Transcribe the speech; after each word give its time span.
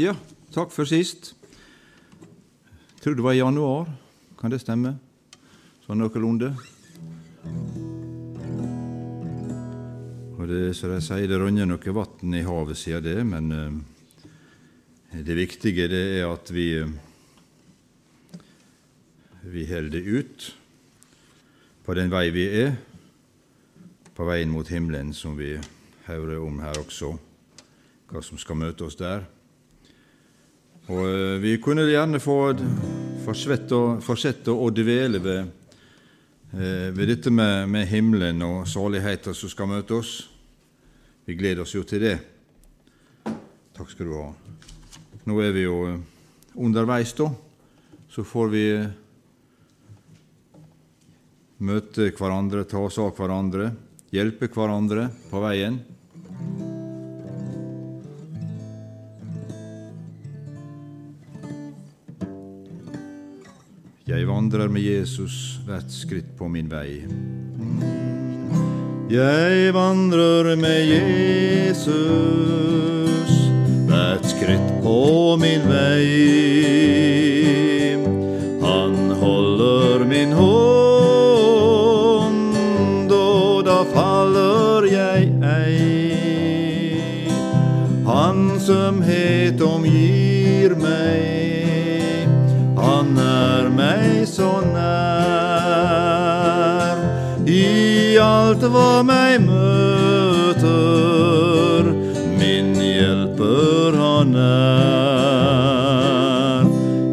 Ja, 0.00 0.14
takk 0.54 0.70
for 0.72 0.88
sist. 0.88 1.34
Jeg 2.94 3.02
tror 3.02 3.16
det 3.18 3.24
var 3.24 3.34
i 3.34 3.40
januar. 3.42 3.88
Kan 4.40 4.48
det 4.48 4.62
stemme? 4.62 4.94
Sånn 5.84 5.98
noenlunde. 6.00 6.54
Og 10.38 10.46
det, 10.48 10.60
så 10.78 10.88
de 10.88 11.00
sier, 11.04 11.26
det 11.28 11.36
rønner 11.42 11.68
noe 11.68 11.92
vann 11.92 12.36
i 12.38 12.40
havet 12.46 12.80
siden 12.80 13.04
det, 13.04 13.16
men 13.28 13.52
eh, 13.52 15.18
det 15.26 15.36
viktige 15.36 15.84
det 15.92 16.00
er 16.22 16.30
at 16.30 16.48
vi 16.54 16.64
eh, 16.78 16.94
vi 19.42 19.66
holder 19.68 20.08
ut 20.16 20.46
på 21.84 21.98
den 21.98 22.08
vei 22.12 22.30
vi 22.32 22.46
er, 22.62 22.72
på 24.16 24.24
veien 24.30 24.48
mot 24.48 24.72
himmelen, 24.72 25.12
som 25.12 25.36
vi 25.36 25.58
hører 26.08 26.40
om 26.40 26.56
her 26.64 26.80
også, 26.80 27.12
hva 28.08 28.24
som 28.24 28.40
skal 28.40 28.62
møte 28.62 28.88
oss 28.88 28.96
der. 28.96 29.28
Og 30.90 31.06
eh, 31.06 31.38
Vi 31.42 31.56
kunne 31.62 31.86
gjerne 31.86 32.18
få 32.22 32.38
fortsette 33.22 34.50
å 34.50 34.70
dvele 34.74 35.20
ved, 35.22 35.50
eh, 36.56 36.88
ved 36.90 37.12
dette 37.12 37.30
med, 37.30 37.68
med, 37.70 37.86
himmelen 37.86 38.42
og 38.42 38.66
saligheten 38.68 39.36
som 39.36 39.52
skal 39.52 39.70
møte 39.70 40.00
oss. 40.00 40.14
Vi 41.26 41.36
gleder 41.38 41.62
oss 41.62 41.76
jo 41.76 41.84
til 41.86 42.02
det. 42.02 42.16
Takk 43.76 43.92
skal 43.92 44.10
du 44.10 44.16
ha. 44.16 44.30
Nå 45.30 45.38
er 45.44 45.54
vi 45.54 45.62
jo 45.68 45.76
eh, 45.92 46.00
underveis, 46.58 47.14
da. 47.14 47.30
Så 48.10 48.26
får 48.26 48.50
vi 48.50 48.64
møte 51.62 52.10
hverandre, 52.16 52.64
ta 52.66 52.82
oss 52.82 52.98
av 52.98 53.12
hverandre, 53.14 53.70
hjelpe 54.10 54.48
hverandre 54.50 55.06
på 55.30 55.42
veien. 55.44 55.78
Jeg 64.20 64.28
vandrer 64.28 64.68
med 64.68 64.82
Jesus 64.84 65.60
hvert 65.64 65.88
skritt 65.88 66.36
på 66.36 66.44
min 66.52 66.66
vei. 66.68 67.08
Jeg 69.08 69.72
vandrer 69.72 70.56
med 70.60 70.82
Jesus 70.90 71.88
hvert 73.88 74.26
skritt 74.28 74.68
på 74.84 75.36
min 75.40 75.64
vei. 75.70 76.04
Han 78.60 78.92
holder 79.24 80.04
min 80.12 80.36
hånd, 80.36 81.56
og 83.08 83.64
da 83.72 83.80
faller 83.96 84.84
jeg 84.92 85.32
ei. 85.56 85.80
Hansomhet 88.04 89.64
omgir 89.64 90.19
så 94.40 94.60
nær. 94.72 96.00
I 97.44 98.16
alt 98.24 98.62
hva 98.72 99.02
meg 99.04 99.40
møter, 99.44 100.62
min 102.40 102.72
hjelper 102.80 103.92
han 104.00 104.32
er. 104.44 105.40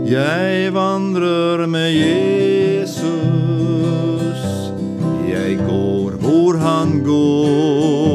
Jeg 0.08 0.74
vandrer 0.78 1.68
med 1.68 1.92
Jesus, 1.98 3.04
jeg 5.28 5.60
går 5.68 6.12
hvor 6.24 6.54
han 6.64 7.04
går. 7.10 8.08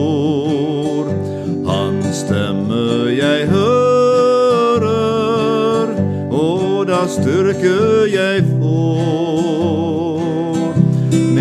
Hans 1.68 2.16
stemme 2.24 3.12
jeg 3.18 3.40
hører, 3.52 4.92
og 6.32 6.88
da 6.88 7.04
styrker 7.20 8.08
jeg. 8.08 8.61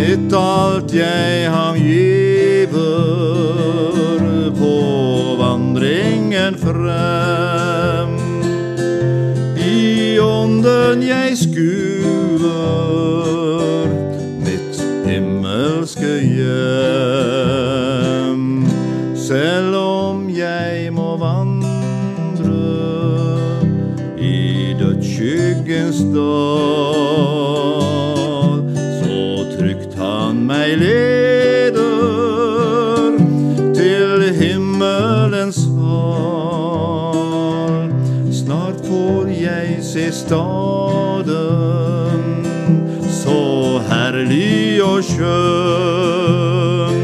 Mitt 0.02 0.34
alt 0.34 0.90
jeg 0.98 1.46
ham 1.54 1.76
giver 1.78 2.72
på 4.58 4.76
vandringen 5.38 6.58
frem. 6.58 8.16
I 9.62 10.18
ånden 10.18 11.04
jeg 11.06 11.38
skuer 11.38 12.50
mitt 14.42 14.82
himmelske 15.06 16.14
hjem. 16.34 17.62
Selv 19.14 19.76
om 19.78 20.26
jeg 20.34 20.90
må 20.98 21.14
vandre 21.22 22.58
i 24.18 24.74
dødsskyggens 24.82 26.02
dal, 26.10 26.71
og 45.02 45.08
skjønn. 45.10 46.98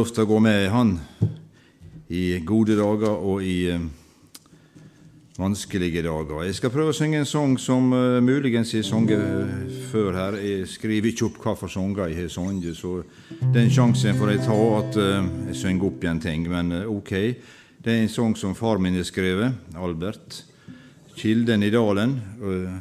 Lov 0.07 0.15
til 0.15 0.23
å 0.23 0.29
gå 0.31 0.37
med, 0.39 0.69
han, 0.71 0.91
i 2.15 2.39
gode 2.47 2.77
dager 2.79 3.11
og 3.27 3.43
i 3.43 3.67
eh, 3.73 3.83
vanskelige 5.35 6.05
dager. 6.05 6.45
Jeg 6.47 6.59
skal 6.61 6.71
prøve 6.71 6.93
å 6.93 6.97
synge 6.97 7.19
en 7.19 7.27
sang 7.27 7.57
som 7.59 7.89
uh, 7.91 8.21
muligens 8.23 8.71
jeg 8.71 8.85
har 8.85 8.87
sunget 8.87 9.19
uh, 9.19 9.81
før 9.91 10.15
her. 10.15 10.37
Jeg 10.39 10.69
skriver 10.71 11.11
ikke 11.11 11.27
opp 11.27 11.41
hva 11.43 11.55
for 11.59 11.73
sanger 11.73 12.13
jeg 12.13 12.21
har 12.21 12.31
sunget, 12.31 12.79
så 12.79 13.01
den 13.55 13.73
sjansen 13.75 14.15
får 14.19 14.31
jeg 14.33 14.45
ta 14.45 14.59
at 14.77 14.99
uh, 15.01 15.31
jeg 15.49 15.59
synger 15.65 15.89
opp 15.89 16.07
igjen 16.07 16.21
ting. 16.23 16.45
Men 16.53 16.71
ok, 16.87 17.13
det 17.83 17.97
er 17.97 18.05
en 18.05 18.13
sang 18.13 18.37
som 18.39 18.55
far 18.55 18.79
min 18.79 18.99
har 19.01 19.09
skrevet, 19.09 19.57
Albert. 19.75 20.45
'Kilden 21.17 21.65
i 21.65 21.73
dalen', 21.73 22.19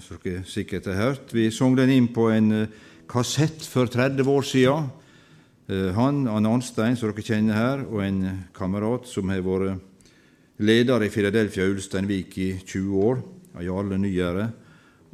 som 0.03 0.19
dere 0.19 0.43
sikkert 0.43 0.91
har 0.91 0.99
hørt. 0.99 1.33
Vi 1.33 1.47
sang 1.55 1.73
den 1.77 1.93
inn 1.93 2.09
på 2.11 2.27
en 2.35 2.67
kassett 3.07 3.63
for 3.63 3.87
30 3.87 4.27
år 4.27 4.43
siden. 4.43 4.89
Han, 5.67 6.27
Anne 6.29 6.49
Arnstein, 6.53 6.93
som 6.93 7.09
dere 7.09 7.23
kjenner 7.25 7.57
her, 7.57 7.79
og 7.89 8.03
en 8.05 8.19
kamerat 8.53 9.07
som 9.09 9.31
har 9.33 9.41
vært 9.41 9.79
leder 10.61 11.03
i 11.03 11.09
Philadelphia 11.09 11.65
Ulsteinvik 11.71 12.37
i 12.37 12.51
20 12.61 12.99
år, 13.01 13.23
Jarle 13.65 13.97
Nygjerde, 13.97 14.45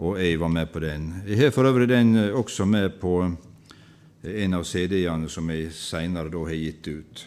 og 0.01 0.19
jeg 0.19 0.39
var 0.41 0.51
med 0.51 0.67
på 0.73 0.81
den. 0.83 1.07
Jeg 1.27 1.39
har 1.39 1.53
for 1.55 1.69
øvrig 1.69 1.87
den 1.89 2.17
også 2.35 2.65
med 2.65 2.99
på 2.99 3.15
en 4.23 4.53
av 4.53 4.65
CD-ene 4.67 5.29
som 5.29 5.49
jeg 5.49 5.71
seinere 5.73 6.29
da 6.33 6.43
har 6.45 6.57
gitt 6.57 6.87
ut. 6.91 7.23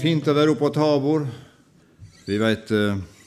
Fint 0.00 0.28
å 0.28 0.34
være 0.36 0.52
oppe 0.52 0.66
på 0.66 0.74
Tabor. 0.74 1.24
Vi 2.26 2.38
veit 2.40 2.70
eh, 2.76 2.92
eh, 2.92 3.19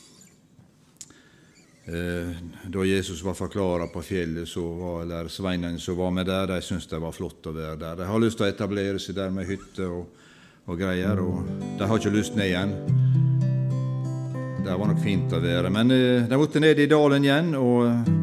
da 1.84 2.84
Jesus 2.88 3.20
var 3.26 3.36
forklara 3.36 3.90
på 3.92 4.00
fjellet, 4.08 4.48
var 4.56 5.28
sveinene 5.28 5.82
som 5.84 5.98
var 6.00 6.14
med 6.16 6.30
der, 6.30 6.48
de 6.48 6.62
syntes 6.64 6.88
det 6.88 7.02
var 7.04 7.12
flott 7.12 7.50
å 7.52 7.56
være 7.56 7.76
der. 7.82 7.98
De 8.00 8.08
har 8.08 8.24
lyst 8.24 8.40
til 8.40 8.48
å 8.48 8.52
etablere 8.54 9.02
seg 9.04 9.18
der 9.18 9.34
med 9.36 9.50
hytte 9.50 9.90
og, 9.92 10.06
og 10.64 10.80
greier, 10.80 11.20
og 11.20 11.44
de 11.76 11.90
har 11.90 12.00
ikke 12.00 12.16
lyst 12.16 12.40
ned 12.40 12.54
igjen. 12.54 12.78
Det 14.64 14.76
var 14.80 14.88
nok 14.88 15.02
fint 15.04 15.34
å 15.36 15.42
være. 15.44 15.72
Men 15.74 15.92
eh, 15.92 16.24
de 16.30 16.40
måtte 16.40 16.62
ned 16.64 16.80
i 16.80 16.88
dalen 16.88 17.26
igjen, 17.28 17.52
og 17.60 17.84
eh, 17.90 18.14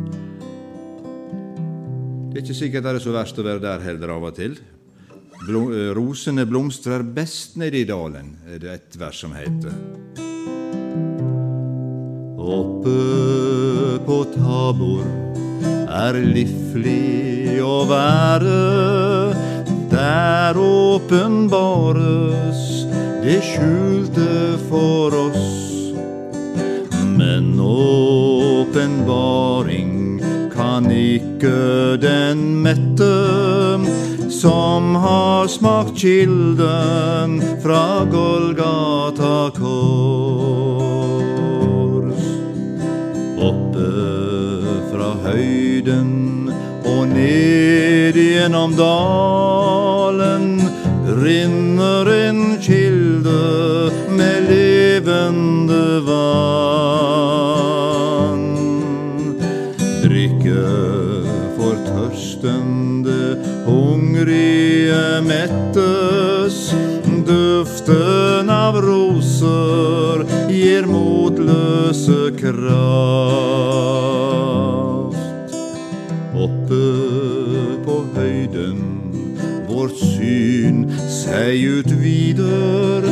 det 2.30 2.38
er 2.38 2.44
ikke 2.46 2.56
sikkert 2.62 2.86
det 2.86 2.94
er 2.94 3.04
så 3.04 3.12
verst 3.12 3.40
å 3.42 3.44
være 3.44 3.64
der 3.66 3.84
heller 3.84 4.14
av 4.16 4.24
og 4.30 4.36
til. 4.38 4.56
Blom, 5.44 5.68
eh, 5.74 5.90
rosene 5.96 6.48
blomstrer 6.48 7.04
best 7.04 7.60
nede 7.60 7.82
i 7.82 7.88
dalen, 7.88 8.38
er 8.48 8.64
det 8.64 8.72
et 8.72 9.00
vers 9.04 9.20
som 9.20 9.36
heter. 9.36 10.29
Oppe 12.40 14.00
på 14.06 14.24
Tabor 14.32 15.04
er 15.92 16.16
liflig 16.24 17.60
å 17.60 17.84
være. 17.84 19.36
Der 19.92 20.56
åpenbares 20.56 22.64
det 23.20 23.44
skjulte 23.44 24.56
for 24.70 25.12
oss. 25.26 25.50
Men 27.20 27.60
åpenbaring 27.60 29.92
kan 30.54 30.86
ikke 30.88 31.98
den 32.00 32.62
mette 32.64 33.12
som 34.32 34.96
har 34.96 35.44
smakt 35.52 36.00
kilden 36.00 37.44
fra 37.60 38.08
Golgata 38.08 39.52
kors. 39.60 40.99
Høyden 45.40 46.50
og 46.84 47.08
ned 47.08 48.16
gjennom 48.16 48.74
dalen 48.76 50.60
rinner 51.20 52.06
en 52.12 52.58
kilde 52.60 53.90
med 54.18 54.48
levende 54.50 56.00
vann. 56.08 56.50
Drikke 60.04 60.66
for 61.56 61.76
tørstende, 61.88 63.22
hungrige 63.68 65.04
mettes. 65.28 66.58
Duften 67.30 68.48
av 68.50 68.74
roser 68.82 70.24
gir 70.50 70.86
motløse 70.90 72.20
kraft. 72.40 74.00
Vårt 79.80 79.96
syn 79.96 80.82
seg 81.08 81.62
utvider, 81.80 83.06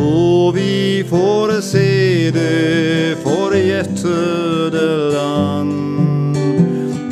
og 0.00 0.54
vi 0.56 1.04
får 1.08 1.58
se 1.64 2.30
det 2.32 3.18
forjettede 3.24 4.86
land. 5.12 6.38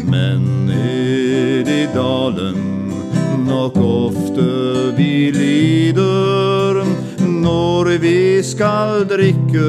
Men 0.09 0.47
ned 0.71 1.69
i 1.69 1.83
dalen 1.93 2.63
nok 3.45 3.77
ofte 3.85 4.49
vi 4.97 5.29
lider, 5.37 6.81
når 7.21 7.93
vi 8.01 8.19
skal 8.47 9.05
drikke 9.13 9.69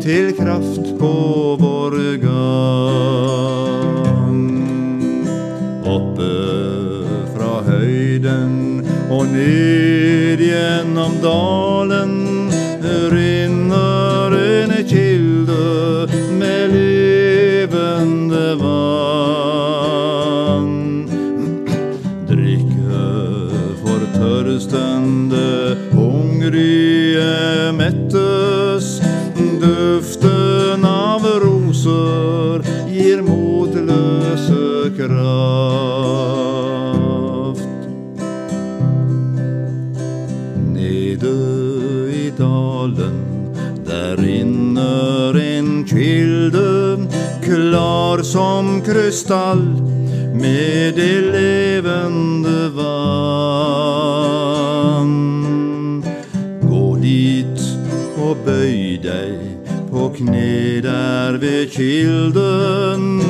til 0.00 0.32
kraft 0.40 0.94
på 1.02 1.14
vår 1.60 2.00
gang. 2.24 3.31
Ned 9.42 10.40
gjennom 10.40 11.20
dalen 11.22 12.21
som 48.32 48.82
krystall, 48.82 49.60
med 50.34 50.94
det 50.94 51.20
levende 51.20 52.68
vann. 52.76 53.24
Gå 56.62 56.96
dit 57.02 57.60
og 58.16 58.36
bøy 58.46 58.96
deg 59.04 59.36
på 59.90 60.08
kne 60.16 60.80
der 60.86 61.36
ved 61.42 61.68
kilden, 61.74 63.20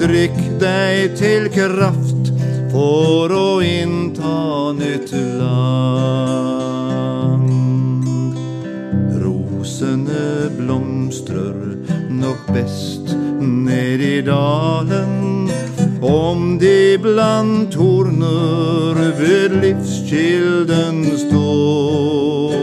drikk 0.00 0.40
deg 0.62 1.12
til 1.20 1.52
kraft 1.52 2.32
for 2.72 3.28
å 3.36 3.60
innta 3.60 4.72
nytt 4.80 5.12
land. 5.36 6.32
Rosene 9.20 10.48
blomstrer 10.56 11.55
nok 12.20 12.46
best 12.54 13.14
ned 13.40 14.00
i 14.00 14.20
dalen, 14.22 15.50
om 16.02 16.58
de 16.58 16.98
blant 17.02 17.72
torner 17.72 19.00
ved 19.18 19.56
livskilden 19.62 21.04
står. 21.26 22.56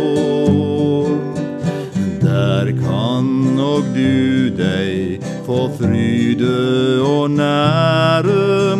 Der 2.21 2.71
kan 2.81 3.25
nok 3.57 3.83
du 3.95 4.49
deg 4.57 5.21
få 5.45 5.67
fryde 5.79 7.01
og 7.03 7.31
nære, 7.31 8.77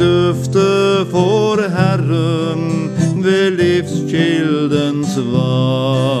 dufte 0.00 1.06
for 1.10 1.60
Herren 1.76 2.90
ved 3.22 3.50
livskildens 3.60 5.18
vann. 5.32 6.19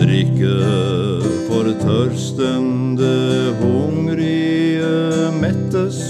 Drikke 0.00 0.58
for 1.46 1.64
tørstende, 1.84 3.54
hungrige 3.62 5.30
mettes. 5.38 6.02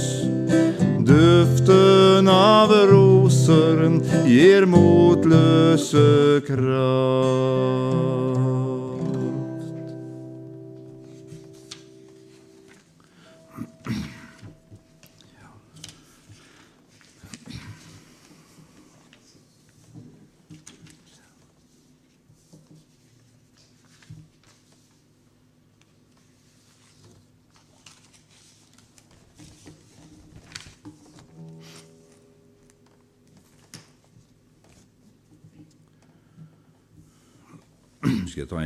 Duften 1.04 2.28
av 2.32 2.72
roser 2.88 4.00
gir 4.24 4.64
motløse 4.64 6.40
kraft. 6.48 6.71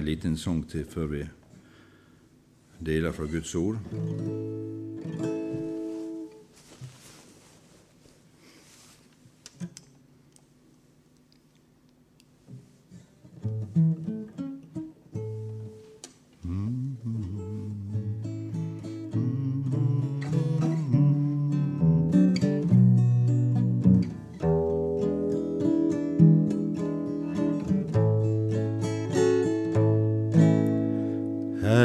En 0.07 0.11
liten 0.13 0.37
sang 0.39 0.61
til 0.71 0.85
før 0.87 1.07
vi 1.07 1.25
deler 2.87 3.13
fra 3.13 3.25
Guds 3.27 3.55
ord? 3.55 5.36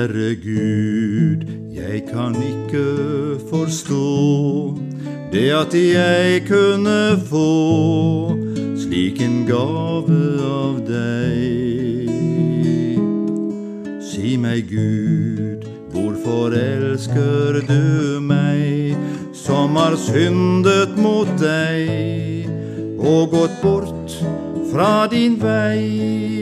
Herre 0.02 0.36
Gud, 0.36 1.46
jeg 1.72 2.04
kan 2.14 2.34
ikke 2.36 2.86
forstå 3.50 4.78
det 5.32 5.52
at 5.54 5.74
jeg 5.78 6.42
kunne 6.48 7.20
få 7.30 8.34
slik 8.82 9.22
en 9.22 9.44
gave 9.46 10.18
av 10.42 10.82
deg. 10.90 12.10
Si 14.10 14.34
meg, 14.42 14.74
Gud, 14.74 15.70
hvorfor 15.94 16.58
elsker 16.58 17.62
du 17.70 18.18
meg, 18.26 18.98
som 19.38 19.78
har 19.78 20.00
syndet 20.02 20.98
mot 20.98 21.30
deg 21.38 22.50
og 22.98 23.38
gått 23.38 23.62
bort 23.62 24.22
fra 24.74 25.06
din 25.14 25.38
vei. 25.46 26.41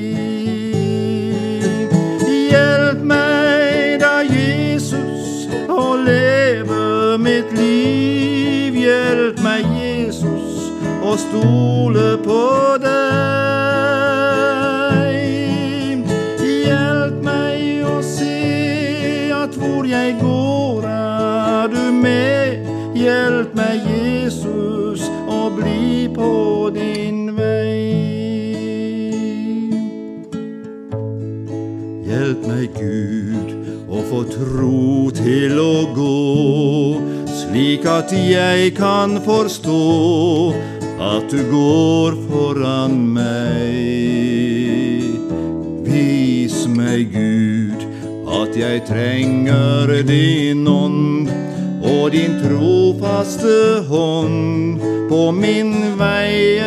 Å 11.09 11.15
stole 11.17 12.19
på 12.21 12.41
deg. 12.83 12.91
Hjelp 16.37 17.23
meg 17.25 17.81
å 17.89 17.95
se 18.05 19.31
at 19.33 19.57
hvor 19.57 19.89
jeg 19.89 20.19
går, 20.19 20.85
er 20.85 21.73
du 21.73 21.81
med. 21.97 22.69
Hjelp 22.93 23.57
meg, 23.57 23.89
Jesus, 23.89 25.09
å 25.25 25.49
bli 25.57 26.05
på 26.13 26.69
din 26.77 27.33
vei. 27.33 27.89
Hjelp 32.05 32.45
meg, 32.53 32.69
Gud, 32.77 33.49
å 33.89 34.05
få 34.13 34.27
tro 34.29 35.09
til 35.17 35.57
å 35.57 35.89
gå, 35.97 36.17
slik 37.33 37.89
at 37.89 38.13
jeg 38.13 38.77
kan 38.77 39.17
forstå 39.25 39.79
at 40.99 41.29
du 41.31 41.39
går 41.51 42.15
foran 42.27 42.95
meg. 43.15 43.77
Vis 45.87 46.67
meg, 46.67 47.13
Gud, 47.13 47.85
at 48.41 48.57
jeg 48.59 48.83
trenger 48.89 49.93
din 50.03 50.67
ånd 50.67 51.31
og 51.87 52.11
din 52.11 52.35
trofaste 52.43 53.85
hånd 53.87 54.83
på 55.09 55.21
min 55.31 55.73
vei 55.97 56.59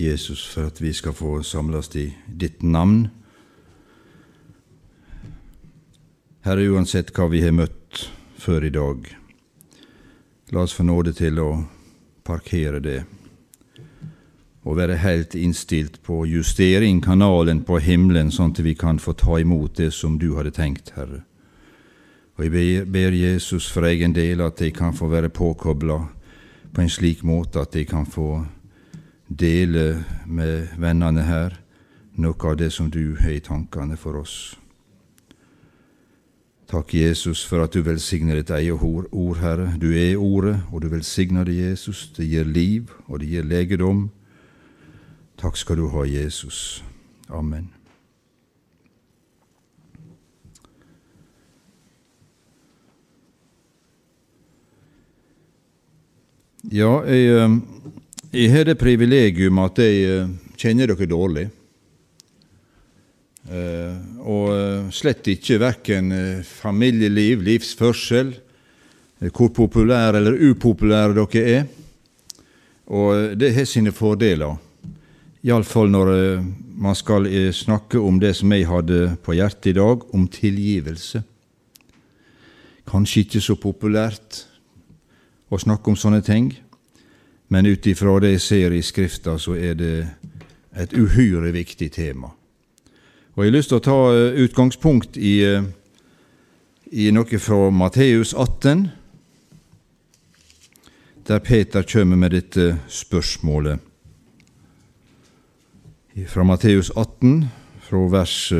Jesus, 0.00 0.46
for 0.46 0.66
at 0.66 0.80
vi 0.80 0.92
skal 0.92 1.12
få 1.12 1.42
samles 1.42 1.90
i 1.96 2.08
ditt 2.26 2.62
navn. 2.62 3.08
Herre, 6.46 6.68
uansett 6.70 7.12
hva 7.16 7.28
vi 7.28 7.42
har 7.42 7.52
møtt 7.52 8.08
før 8.38 8.64
i 8.64 8.72
dag, 8.72 9.08
la 10.50 10.64
oss 10.64 10.76
få 10.76 10.86
nåde 10.86 11.12
til 11.18 11.40
å 11.42 11.50
parkere 12.24 12.80
det 12.80 13.00
og 14.68 14.76
være 14.76 14.98
helt 15.00 15.32
innstilt 15.38 16.02
på 16.04 16.22
å 16.26 17.00
kanalen 17.00 17.62
på 17.64 17.78
himmelen, 17.78 18.30
sånn 18.30 18.52
at 18.52 18.60
vi 18.60 18.74
kan 18.74 18.98
få 18.98 19.12
ta 19.12 19.38
imot 19.40 19.76
det 19.76 19.92
som 19.94 20.18
du 20.18 20.36
hadde 20.36 20.50
tenkt, 20.50 20.92
Herre. 20.96 21.22
Og 22.36 22.44
jeg 22.44 22.52
ber, 22.52 22.84
ber 22.84 23.12
Jesus 23.16 23.70
for 23.70 23.82
egen 23.88 24.12
del 24.12 24.40
at 24.40 24.60
jeg 24.60 24.74
kan 24.74 24.92
få 24.92 25.08
være 25.08 25.28
påkobla 25.28 25.98
på 26.72 26.80
en 26.80 26.90
slik 26.90 27.24
måte 27.24 27.60
at 27.60 27.74
jeg 27.74 27.88
kan 27.88 28.06
få 28.06 28.44
dele 29.28 30.04
med 30.26 30.68
vennene 30.78 31.22
her 31.22 31.58
noe 32.18 32.50
av 32.50 32.56
det 32.58 32.72
som 32.74 32.90
du 32.90 33.16
har 33.20 33.36
i 33.36 33.44
tankene 33.44 33.96
for 33.96 34.18
oss. 34.18 34.56
Takk, 36.68 36.92
Jesus, 36.94 37.46
for 37.48 37.64
at 37.64 37.72
du 37.72 37.80
velsigner 37.80 38.36
ditt 38.36 38.50
eget 38.52 38.82
ord, 38.82 39.38
Herre. 39.40 39.70
Du 39.80 39.88
er 39.88 40.18
Ordet, 40.20 40.58
og 40.72 40.82
du 40.82 40.88
velsigner 40.92 41.44
det, 41.44 41.56
Jesus. 41.56 42.10
Det 42.16 42.28
gir 42.28 42.44
liv, 42.44 42.90
og 43.06 43.20
det 43.20 43.28
gir 43.30 43.42
legedom. 43.42 44.10
Takk 45.38 45.56
skal 45.56 45.76
du 45.76 45.88
ha, 45.88 46.04
Jesus. 46.04 46.84
Amen. 47.30 47.70
Ja, 56.68 57.00
jeg, 57.06 57.60
jeg 58.32 58.50
har 58.52 58.66
det 58.68 58.76
privilegium 58.80 59.58
at 59.62 59.78
jeg 59.80 60.26
kjenner 60.60 60.90
dere 60.90 61.08
dårlig. 61.08 61.46
Og 64.28 64.92
slett 64.92 65.30
ikke 65.32 65.56
verken 65.62 66.12
familieliv, 66.44 67.40
livsførsel, 67.46 68.34
hvor 69.32 69.48
populære 69.56 70.20
eller 70.20 70.36
upopulære 70.50 71.16
dere 71.16 71.44
er. 71.54 71.64
Og 72.92 73.38
det 73.40 73.54
har 73.56 73.64
sine 73.68 73.92
fordeler. 73.92 74.58
Iallfall 75.44 75.88
når 75.90 76.12
man 76.78 76.94
skal 76.98 77.26
snakke 77.54 78.00
om 78.00 78.20
det 78.20 78.34
som 78.36 78.52
jeg 78.52 78.68
hadde 78.68 79.16
på 79.24 79.34
hjertet 79.38 79.72
i 79.72 79.78
dag, 79.80 80.04
om 80.14 80.28
tilgivelse. 80.28 81.24
Kanskje 82.88 83.24
ikke 83.24 83.40
så 83.44 83.56
populært 83.60 84.44
å 85.48 85.58
snakke 85.60 85.88
om 85.90 85.96
sånne 85.96 86.20
ting, 86.24 86.52
men 87.48 87.66
ut 87.66 87.86
ifra 87.86 88.18
det 88.20 88.34
jeg 88.36 88.40
ser 88.40 88.74
i 88.76 88.82
Skrifta, 88.82 89.38
så 89.38 89.56
er 89.56 89.74
det 89.74 89.94
et 90.76 90.92
uhyre 90.92 91.52
viktig 91.52 91.92
tema. 91.92 92.28
Og 93.34 93.44
Jeg 93.44 93.52
har 93.52 93.56
lyst 93.56 93.68
til 93.70 93.78
å 93.78 93.86
ta 93.86 93.98
utgangspunkt 94.44 95.16
i, 95.16 95.36
i 96.90 97.10
noe 97.14 97.38
fra 97.38 97.70
Matteus 97.70 98.34
18, 98.34 98.88
der 101.28 101.38
Peter 101.38 101.82
kommer 101.82 102.16
med 102.16 102.30
dette 102.34 102.78
spørsmålet. 102.88 103.78
Fra 106.26 106.44
Matteus 106.44 106.90
18, 106.96 107.44
fra 107.80 107.98
vers 108.10 108.52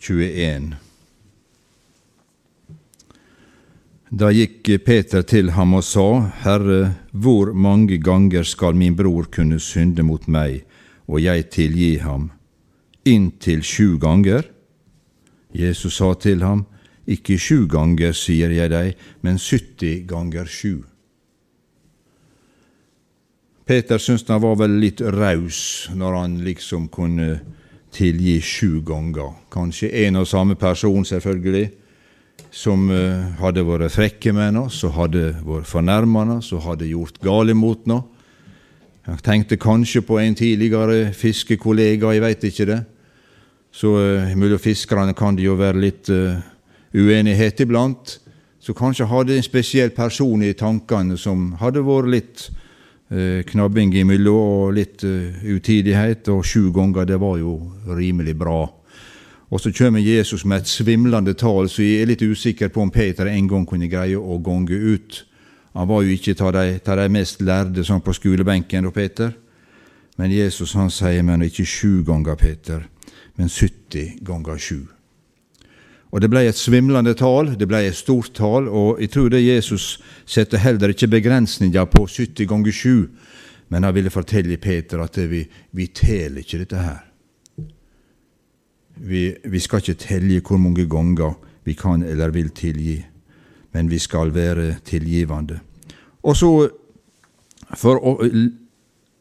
21. 0.00 0.87
Da 4.08 4.30
gikk 4.32 4.64
Peter 4.86 5.20
til 5.20 5.50
ham 5.52 5.74
og 5.76 5.84
sa, 5.84 6.32
Herre, 6.40 6.94
hvor 7.12 7.52
mange 7.52 7.98
ganger 8.00 8.42
skal 8.42 8.72
min 8.74 8.94
bror 8.96 9.26
kunne 9.28 9.58
synde 9.60 10.02
mot 10.02 10.24
meg, 10.28 10.62
og 11.06 11.20
jeg 11.20 11.50
tilgi 11.52 11.98
ham? 12.00 12.30
Inntil 13.04 13.60
sju 13.62 13.98
ganger? 14.00 14.48
Jesus 15.52 16.00
sa 16.00 16.14
til 16.14 16.42
ham, 16.42 16.64
Ikke 17.08 17.38
sju 17.38 17.66
ganger, 17.68 18.12
sier 18.12 18.50
jeg 18.52 18.70
deg, 18.70 18.96
men 19.22 19.38
sytti 19.38 20.04
ganger 20.08 20.44
sju. 20.44 20.84
Peter 23.64 23.98
syntes 23.98 24.28
han 24.28 24.42
var 24.42 24.56
vel 24.60 24.76
litt 24.80 25.00
raus 25.00 25.88
når 25.92 26.16
han 26.20 26.34
liksom 26.44 26.88
kunne 26.88 27.40
tilgi 27.92 28.40
sju 28.40 28.80
ganger. 28.84 29.36
Kanskje 29.52 29.88
en 30.04 30.20
og 30.20 30.28
samme 30.28 30.56
person, 30.56 31.04
selvfølgelig 31.04 31.87
som 32.50 32.88
hadde 33.38 33.64
vært 33.66 33.92
frekke 33.92 34.32
med 34.32 34.48
henne, 34.48 34.68
som 34.72 34.94
hadde 34.96 35.34
vært 35.44 35.68
fornærmende, 35.68 36.38
som 36.42 36.62
hadde 36.64 36.88
gjort 36.88 37.20
galt 37.24 37.56
mot 37.56 37.82
henne. 37.84 38.02
Jeg 39.08 39.22
tenkte 39.24 39.56
kanskje 39.56 40.02
på 40.04 40.18
en 40.20 40.34
tidligere 40.36 41.14
fiskekollega, 41.16 42.10
jeg 42.12 42.20
veit 42.20 42.42
ikke 42.44 42.66
det. 42.68 42.82
Så 43.72 43.94
uh, 43.96 44.36
mellom 44.36 44.60
fiskerne 44.60 45.14
kan 45.16 45.36
det 45.36 45.46
jo 45.46 45.54
være 45.56 45.80
litt 45.80 46.10
uh, 46.12 46.36
uenighet 46.92 47.62
iblant. 47.64 48.18
Så 48.60 48.74
kanskje 48.76 49.08
hadde 49.08 49.38
en 49.38 49.46
spesiell 49.46 49.94
person 49.96 50.42
i 50.44 50.52
tankene 50.52 51.16
som 51.16 51.54
hadde 51.56 51.86
vært 51.86 52.12
litt 52.12 52.44
uh, 52.50 53.40
knabbing 53.48 53.94
imellom 53.96 54.36
og 54.36 54.76
litt 54.76 55.04
utidighet, 55.04 56.28
og 56.28 56.44
sju 56.44 56.68
ganger, 56.76 57.08
det 57.08 57.16
var 57.22 57.38
jo 57.40 57.56
rimelig 57.88 58.36
bra. 58.36 58.66
Og 59.48 59.60
så 59.60 59.72
kommer 59.72 60.00
Jesus 60.00 60.44
med 60.44 60.62
et 60.62 60.68
svimlende 60.68 61.32
tall, 61.34 61.68
så 61.68 61.82
jeg 61.82 62.02
er 62.02 62.10
litt 62.10 62.22
usikker 62.22 62.68
på 62.68 62.82
om 62.84 62.90
Peter 62.92 63.30
en 63.30 63.48
gang 63.48 63.64
kunne 63.66 63.88
greie 63.88 64.18
å 64.18 64.38
gonge 64.38 64.76
ut 64.76 65.24
Han 65.72 65.86
var 65.88 66.02
jo 66.02 66.10
ikke 66.10 66.34
av 66.42 66.52
de, 66.56 66.80
de 66.82 67.08
mest 67.12 67.42
lærde 67.44 67.84
sånn 67.84 68.00
på 68.02 68.12
skolebenken, 68.16 68.84
da, 68.84 68.90
Peter. 68.90 69.34
Men 70.18 70.32
Jesus 70.32 70.72
han 70.74 70.90
sier 70.90 71.22
men 71.22 71.44
ikke 71.44 71.66
sju 71.68 72.02
ganger, 72.02 72.34
Peter, 72.34 72.80
men 73.36 73.48
70 73.52 74.16
ganger 74.26 74.58
sju. 74.58 74.80
Og 76.10 76.20
Det 76.20 76.30
ble 76.32 76.46
et 76.48 76.56
svimlende 76.56 77.14
tall, 77.14 77.52
det 77.54 77.68
ble 77.68 77.84
et 77.86 77.96
stort 77.96 78.32
tall, 78.34 78.66
og 78.66 78.98
jeg 78.98 79.12
tror 79.12 79.28
det 79.30 79.44
Jesus 79.44 80.00
setter 80.26 80.58
heller 80.58 80.90
ikke 80.90 81.12
begrensninger 81.12 81.84
på 81.92 82.06
70 82.08 82.48
ganger 82.48 82.72
7, 82.72 83.08
men 83.68 83.84
han 83.84 83.94
ville 83.94 84.10
fortelle 84.10 84.56
Peter 84.56 85.04
at 85.04 85.20
vi, 85.30 85.44
vi 85.70 85.86
teller 85.92 86.40
ikke 86.42 86.64
dette 86.64 86.80
her. 86.80 87.07
Vi, 89.00 89.22
vi 89.44 89.60
skal 89.60 89.82
ikke 89.82 90.00
telle 90.02 90.40
hvor 90.42 90.60
mange 90.60 90.86
ganger 90.90 91.36
vi 91.64 91.74
kan 91.78 92.02
eller 92.02 92.32
vil 92.34 92.50
tilgi, 92.56 92.98
men 93.72 93.90
vi 93.90 93.98
skal 93.98 94.32
være 94.34 94.78
tilgivende. 94.84 95.60
Og 96.24 96.36
så, 96.36 96.50
for 97.76 98.00
å 98.00 98.16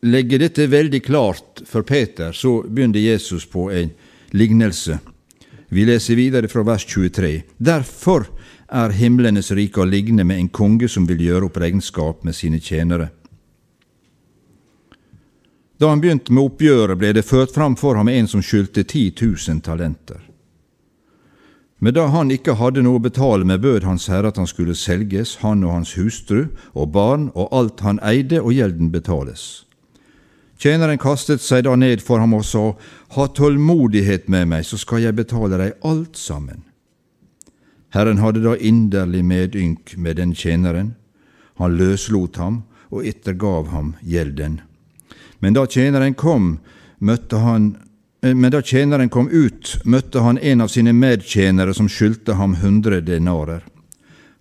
legge 0.07 0.39
dette 0.41 0.69
veldig 0.71 1.01
klart 1.05 1.61
for 1.67 1.85
Peter, 1.87 2.31
så 2.31 2.61
begynner 2.63 3.03
Jesus 3.03 3.45
på 3.49 3.69
en 3.71 3.91
lignelse. 4.31 4.99
Vi 5.69 5.85
leser 5.85 6.15
videre 6.15 6.47
fra 6.47 6.63
vers 6.63 6.85
23. 6.87 7.41
Derfor 7.57 8.29
er 8.67 8.95
himlenes 8.95 9.51
rike 9.55 9.81
å 9.83 9.87
ligne 9.87 10.23
med 10.27 10.39
en 10.39 10.49
konge 10.51 10.87
som 10.91 11.07
vil 11.07 11.23
gjøre 11.23 11.49
opp 11.49 11.59
regnskap 11.59 12.23
med 12.27 12.35
sine 12.35 12.59
tjenere. 12.63 13.09
Da 15.77 15.89
han 15.89 16.01
begynte 16.01 16.33
med 16.33 16.43
oppgjøret, 16.43 16.97
ble 16.97 17.11
det 17.13 17.25
ført 17.25 17.53
fram 17.53 17.75
for 17.77 17.95
ham 17.99 18.09
en 18.09 18.27
som 18.27 18.41
skyldte 18.41 18.83
10 18.83 19.13
000 19.21 19.61
talenter. 19.61 20.23
Men 21.77 21.93
da 21.93 22.07
han 22.09 22.33
ikke 22.33 22.55
hadde 22.57 22.81
noe 22.81 22.97
å 22.97 23.03
betale 23.05 23.45
med, 23.45 23.61
bød 23.61 23.85
Hans 23.85 24.07
Herre 24.09 24.31
at 24.31 24.39
han 24.41 24.49
skulle 24.49 24.73
selges, 24.73 25.35
han 25.43 25.61
og 25.63 25.75
hans 25.75 25.93
hustru 25.93 26.47
og 26.73 26.89
barn 26.95 27.29
og 27.35 27.53
alt 27.53 27.83
han 27.85 28.01
eide, 28.01 28.41
og 28.41 28.55
gjelden 28.57 28.89
betales. 28.89 29.67
Tjeneren 30.57 30.97
kastet 30.97 31.43
seg 31.45 31.67
da 31.67 31.75
ned 31.77 32.01
for 32.01 32.17
ham 32.17 32.33
og 32.33 32.45
sa, 32.45 32.71
Ha 33.13 33.27
tålmodighet 33.29 34.25
med 34.27 34.49
meg, 34.49 34.65
så 34.65 34.77
skal 34.81 35.05
jeg 35.05 35.15
betale 35.19 35.59
deg 35.61 35.77
alt 35.85 36.17
sammen. 36.17 36.63
Herren 37.93 38.17
hadde 38.17 38.41
da 38.41 38.55
inderlig 38.57 39.21
medynk 39.23 39.93
med 39.97 40.17
den 40.17 40.33
tjeneren. 40.33 40.95
Han 41.61 41.77
løslot 41.77 42.41
ham 42.41 42.63
og 42.89 43.05
ettergav 43.05 43.69
ham 43.69 43.93
gjelden. 44.01 44.63
Men 45.39 45.53
da 45.53 45.65
tjeneren 45.69 46.15
kom, 46.17 46.57
møtte 46.99 47.41
han 47.43 47.75
eh, 48.23 48.33
men 48.33 48.51
da 48.51 48.61
tjeneren 48.61 49.09
kom 49.09 49.29
ut, 49.29 49.77
møtte 49.85 50.23
han 50.25 50.37
en 50.37 50.65
av 50.65 50.71
sine 50.73 50.93
medtjenere 50.93 51.73
som 51.77 51.89
skyldte 51.89 52.37
ham 52.39 52.57
hundre 52.61 53.01
denarer. 53.01 53.65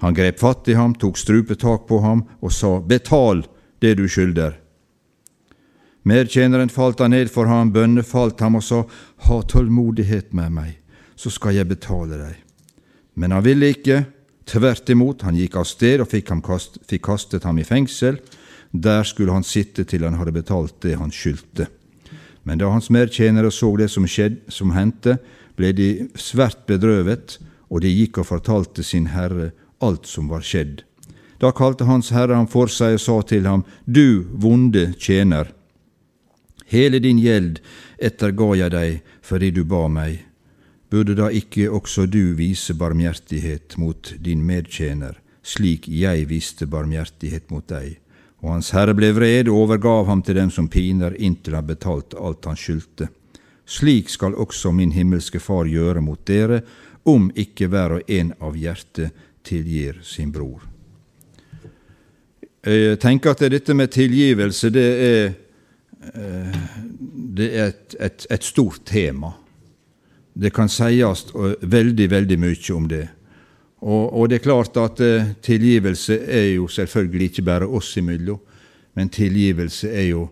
Han 0.04 0.14
grep 0.14 0.40
fatt 0.40 0.68
i 0.68 0.76
ham, 0.76 0.94
tok 0.94 1.18
strupetak 1.18 1.86
på 1.88 2.00
ham 2.04 2.24
og 2.40 2.52
sa, 2.52 2.78
Betal 2.80 3.44
det 3.80 3.96
du 4.00 4.06
skylder. 4.08 4.56
Medtjeneren 6.06 6.70
falt 6.70 7.00
han 7.02 7.10
ned 7.10 7.30
for 7.32 7.50
ham, 7.50 7.72
bønnefalt 7.74 8.40
ham 8.44 8.60
og 8.60 8.64
sa, 8.64 8.84
Ha 9.26 9.40
tålmodighet 9.42 10.32
med 10.36 10.52
meg, 10.54 10.76
så 11.16 11.32
skal 11.34 11.56
jeg 11.56 11.68
betale 11.68 12.20
deg. 12.20 12.36
Men 13.16 13.32
han 13.32 13.42
ville 13.42 13.72
ikke, 13.72 14.04
tvert 14.46 14.88
imot, 14.92 15.24
han 15.26 15.34
gikk 15.34 15.56
av 15.58 15.66
sted 15.66 16.04
og 16.04 16.10
fikk, 16.12 16.30
kast, 16.46 16.78
fikk 16.86 17.02
kastet 17.08 17.48
ham 17.48 17.58
i 17.58 17.66
fengsel. 17.66 18.20
Der 18.82 19.04
skulle 19.04 19.32
han 19.32 19.44
sitte 19.46 19.84
til 19.84 20.04
han 20.04 20.18
hadde 20.18 20.34
betalt 20.36 20.80
det 20.82 20.96
han 21.00 21.12
skyldte. 21.14 21.68
Men 22.44 22.58
da 22.58 22.70
hans 22.70 22.90
medtjenere 22.90 23.50
så 23.50 23.72
det 23.76 23.90
som 23.90 24.06
skjedde, 24.06 24.52
som 24.52 24.74
hendte, 24.76 25.18
ble 25.56 25.72
de 25.72 26.08
svært 26.14 26.66
bedrøvet, 26.68 27.38
og 27.70 27.82
de 27.82 27.90
gikk 27.90 28.20
og 28.22 28.28
fortalte 28.28 28.84
sin 28.86 29.08
herre 29.10 29.50
alt 29.82 30.06
som 30.06 30.28
var 30.30 30.44
skjedd. 30.46 30.84
Da 31.40 31.50
kalte 31.52 31.84
Hans 31.84 32.08
Herre 32.14 32.36
ham 32.38 32.46
for 32.48 32.70
seg 32.72 32.96
og 32.96 33.02
sa 33.02 33.16
til 33.28 33.44
ham, 33.44 33.64
Du 33.84 34.24
vonde 34.32 34.94
tjener, 34.96 35.52
Hele 36.66 36.98
din 36.98 37.18
gjeld 37.22 37.60
etterga 38.02 38.54
jeg 38.58 38.72
deg 38.74 39.12
fordi 39.22 39.52
du 39.54 39.62
ba 39.64 39.84
meg. 39.86 40.24
Burde 40.90 41.14
da 41.18 41.28
ikke 41.30 41.68
også 41.70 42.06
du 42.10 42.34
vise 42.38 42.74
barmhjertighet 42.74 43.76
mot 43.78 44.14
din 44.22 44.42
medtjener, 44.46 45.14
slik 45.46 45.86
jeg 45.86 46.26
viste 46.30 46.66
barmhjertighet 46.66 47.50
mot 47.54 47.66
deg? 47.70 48.00
Og 48.44 48.52
Hans 48.52 48.72
Herre 48.76 48.94
ble 48.96 49.12
vred 49.16 49.48
og 49.48 49.62
overgav 49.64 50.06
ham 50.10 50.22
til 50.22 50.36
dem 50.38 50.50
som 50.52 50.68
piner, 50.68 51.16
inntil 51.16 51.56
han 51.56 51.66
betalte 51.66 52.18
alt 52.20 52.44
han 52.44 52.58
skyldte. 52.58 53.08
Slik 53.66 54.12
skal 54.12 54.36
også 54.36 54.70
min 54.72 54.92
himmelske 54.94 55.40
Far 55.42 55.66
gjøre 55.66 56.04
mot 56.04 56.20
dere, 56.28 56.60
om 57.06 57.30
ikke 57.34 57.70
hver 57.70 57.98
og 57.98 58.10
en 58.10 58.32
av 58.42 58.58
hjertet 58.58 59.14
tilgir 59.46 60.02
sin 60.02 60.32
bror. 60.34 60.62
Jeg 62.66 62.98
tenker 62.98 63.30
at 63.30 63.44
dette 63.50 63.74
med 63.78 63.92
tilgivelse, 63.94 64.70
det 64.74 64.86
er 65.06 65.34
Eh, 66.14 66.58
det 67.36 67.48
er 67.56 67.72
et, 67.72 67.96
et, 68.00 68.26
et, 68.30 68.44
stort 68.44 68.84
tema. 68.86 69.32
Det 70.34 70.52
kan 70.54 70.68
sies 70.70 71.24
veldig, 71.62 72.10
veldig 72.10 72.38
mye 72.38 72.74
om 72.76 72.88
det. 72.88 73.06
Og, 73.86 74.10
og 74.10 74.28
det 74.28 74.40
er 74.40 74.46
klart 74.46 74.76
at 74.82 75.00
eh, 75.04 75.28
tilgivelse 75.42 76.18
er 76.26 76.48
jo 76.56 76.66
selvfølgelig 76.68 77.30
ikke 77.30 77.46
bare 77.46 77.68
oss 77.70 77.92
imellom, 77.96 78.40
men 78.98 79.12
tilgivelse 79.12 79.92
er 79.92 80.08
jo 80.10 80.26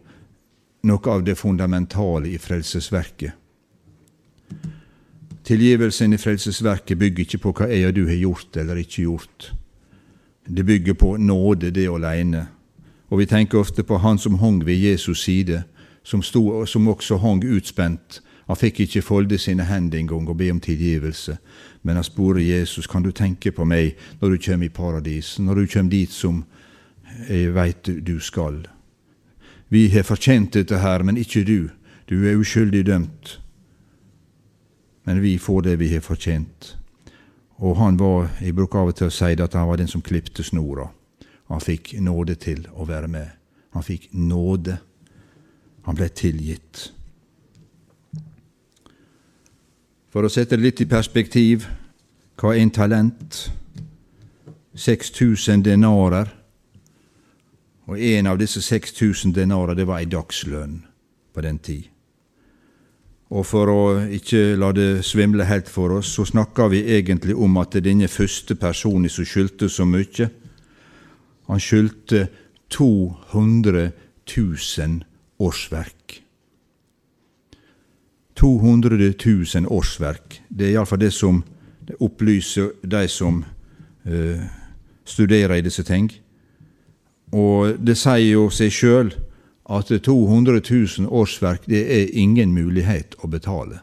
noe 0.84 1.12
av 1.12 1.22
det 1.24 1.36
fundamentale 1.38 2.32
i 2.34 2.38
frelsesverket. 2.40 3.32
Tilgivelsen 5.44 6.16
i 6.16 6.18
frelsesverket 6.18 6.98
bygger 6.98 7.26
ikke 7.26 7.42
på 7.44 7.52
hva 7.52 7.68
jeg 7.68 7.86
og 7.88 7.94
du 7.96 8.06
har 8.08 8.16
gjort 8.16 8.56
eller 8.56 8.80
ikke 8.80 9.04
gjort. 9.04 9.52
Det 10.48 10.64
bygger 10.66 10.96
på 10.96 11.16
nåde, 11.16 11.70
det 11.70 11.86
alene. 11.88 12.46
Og 13.12 13.20
vi 13.20 13.26
tenker 13.28 13.60
ofte 13.60 13.84
på 13.84 13.98
han 14.00 14.18
som 14.18 14.40
hong 14.40 14.62
ved 14.66 14.80
Jesus 14.80 15.22
side, 15.24 15.62
som, 16.02 16.22
stod, 16.22 16.66
som 16.66 16.88
også 16.88 17.20
hong 17.20 17.44
utspent. 17.44 18.22
Han 18.48 18.56
fikk 18.56 18.80
ikke 18.84 19.04
folde 19.04 19.38
sine 19.38 19.64
hender 19.68 19.98
engang 19.98 20.28
og 20.28 20.36
be 20.40 20.50
om 20.52 20.60
tilgivelse, 20.60 21.36
men 21.84 22.00
jeg 22.00 22.08
spurte 22.08 22.42
Jesus 22.42 22.86
kan 22.88 23.04
du 23.04 23.12
tenke 23.12 23.52
på 23.52 23.64
meg 23.68 23.98
når 24.20 24.34
du 24.34 24.38
kommer 24.46 24.66
i 24.66 24.72
paradis, 24.72 25.38
når 25.38 25.54
du 25.54 25.66
kommer 25.66 25.90
dit 25.92 26.12
som 26.12 26.44
jeg 27.28 27.52
veit 27.54 27.90
du 28.06 28.16
skal. 28.20 28.64
Vi 29.68 29.88
har 29.92 30.02
fortjent 30.02 30.54
dette 30.56 30.78
her, 30.80 31.02
men 31.02 31.16
ikke 31.20 31.44
du. 31.44 31.70
Du 32.08 32.24
er 32.28 32.38
uskyldig 32.40 32.86
dømt. 32.86 33.40
Men 35.04 35.20
vi 35.22 35.36
får 35.38 35.60
det 35.68 35.78
vi 35.78 35.92
har 35.92 36.00
fortjent. 36.00 36.76
Og 37.56 37.76
han 37.76 37.98
var, 37.98 38.30
Jeg 38.40 38.54
bruker 38.54 38.78
av 38.78 38.88
og 38.88 38.96
til 38.96 39.06
å 39.06 39.14
si 39.14 39.34
det 39.34 39.44
at 39.44 39.54
han 39.54 39.68
var 39.68 39.76
den 39.76 39.88
som 39.88 40.02
klipte 40.02 40.42
snora. 40.42 40.88
Han 41.48 41.60
fikk 41.60 41.94
nåde 42.00 42.34
til 42.34 42.66
å 42.72 42.84
være 42.88 43.08
med. 43.08 43.30
Han 43.74 43.82
fikk 43.82 44.08
nåde. 44.12 44.78
Han 45.84 45.94
ble 45.94 46.08
tilgitt. 46.08 46.92
For 50.14 50.22
å 50.22 50.30
sette 50.30 50.54
det 50.54 50.62
litt 50.62 50.78
i 50.78 50.86
perspektiv 50.86 51.64
hva 52.38 52.52
er 52.54 52.60
en 52.62 52.70
talent? 52.70 53.38
6000 54.78 55.64
denarer. 55.66 56.30
Og 57.90 57.98
en 57.98 58.28
av 58.30 58.38
disse 58.38 58.62
6000 58.62 59.34
denarer, 59.34 59.74
det 59.74 59.88
var 59.88 59.98
ei 59.98 60.06
dagslønn 60.06 60.76
på 61.34 61.42
den 61.42 61.58
tid. 61.58 61.90
Og 63.34 63.42
for 63.42 63.70
å 63.72 63.82
ikke 64.14 64.54
la 64.54 64.70
det 64.76 65.02
svimle 65.02 65.48
helt 65.50 65.66
for 65.66 65.96
oss, 65.98 66.12
så 66.14 66.22
snakker 66.30 66.70
vi 66.70 66.84
egentlig 66.94 67.34
om 67.34 67.58
at 67.58 67.74
denne 67.82 68.06
første 68.06 68.54
personen 68.54 69.10
som 69.10 69.26
skyldte 69.26 69.66
så 69.66 69.82
mye, 69.82 70.30
han 71.50 71.60
skyldte 71.60 72.28
200 72.70 73.88
000 74.30 75.00
årsverk. 75.42 76.23
200 78.36 78.96
000 78.98 79.66
årsverk. 79.70 80.42
Det 80.48 80.66
er 80.66 80.76
iallfall 80.76 81.00
det 81.00 81.12
som 81.14 81.42
opplyser 82.00 82.72
de 82.82 83.08
som 83.08 83.44
uh, 83.44 84.42
studerer 85.04 85.58
i 85.58 85.64
disse 85.64 85.84
ting. 85.86 86.10
Og 87.34 87.78
det 87.78 87.96
sier 87.98 88.34
jo 88.34 88.48
seg 88.52 88.72
sjøl 88.72 89.12
at 89.64 89.90
200 90.04 90.60
000 90.60 91.08
årsverk 91.08 91.68
det 91.70 91.84
er 91.88 92.12
ingen 92.12 92.52
mulighet 92.54 93.16
å 93.22 93.30
betale 93.30 93.80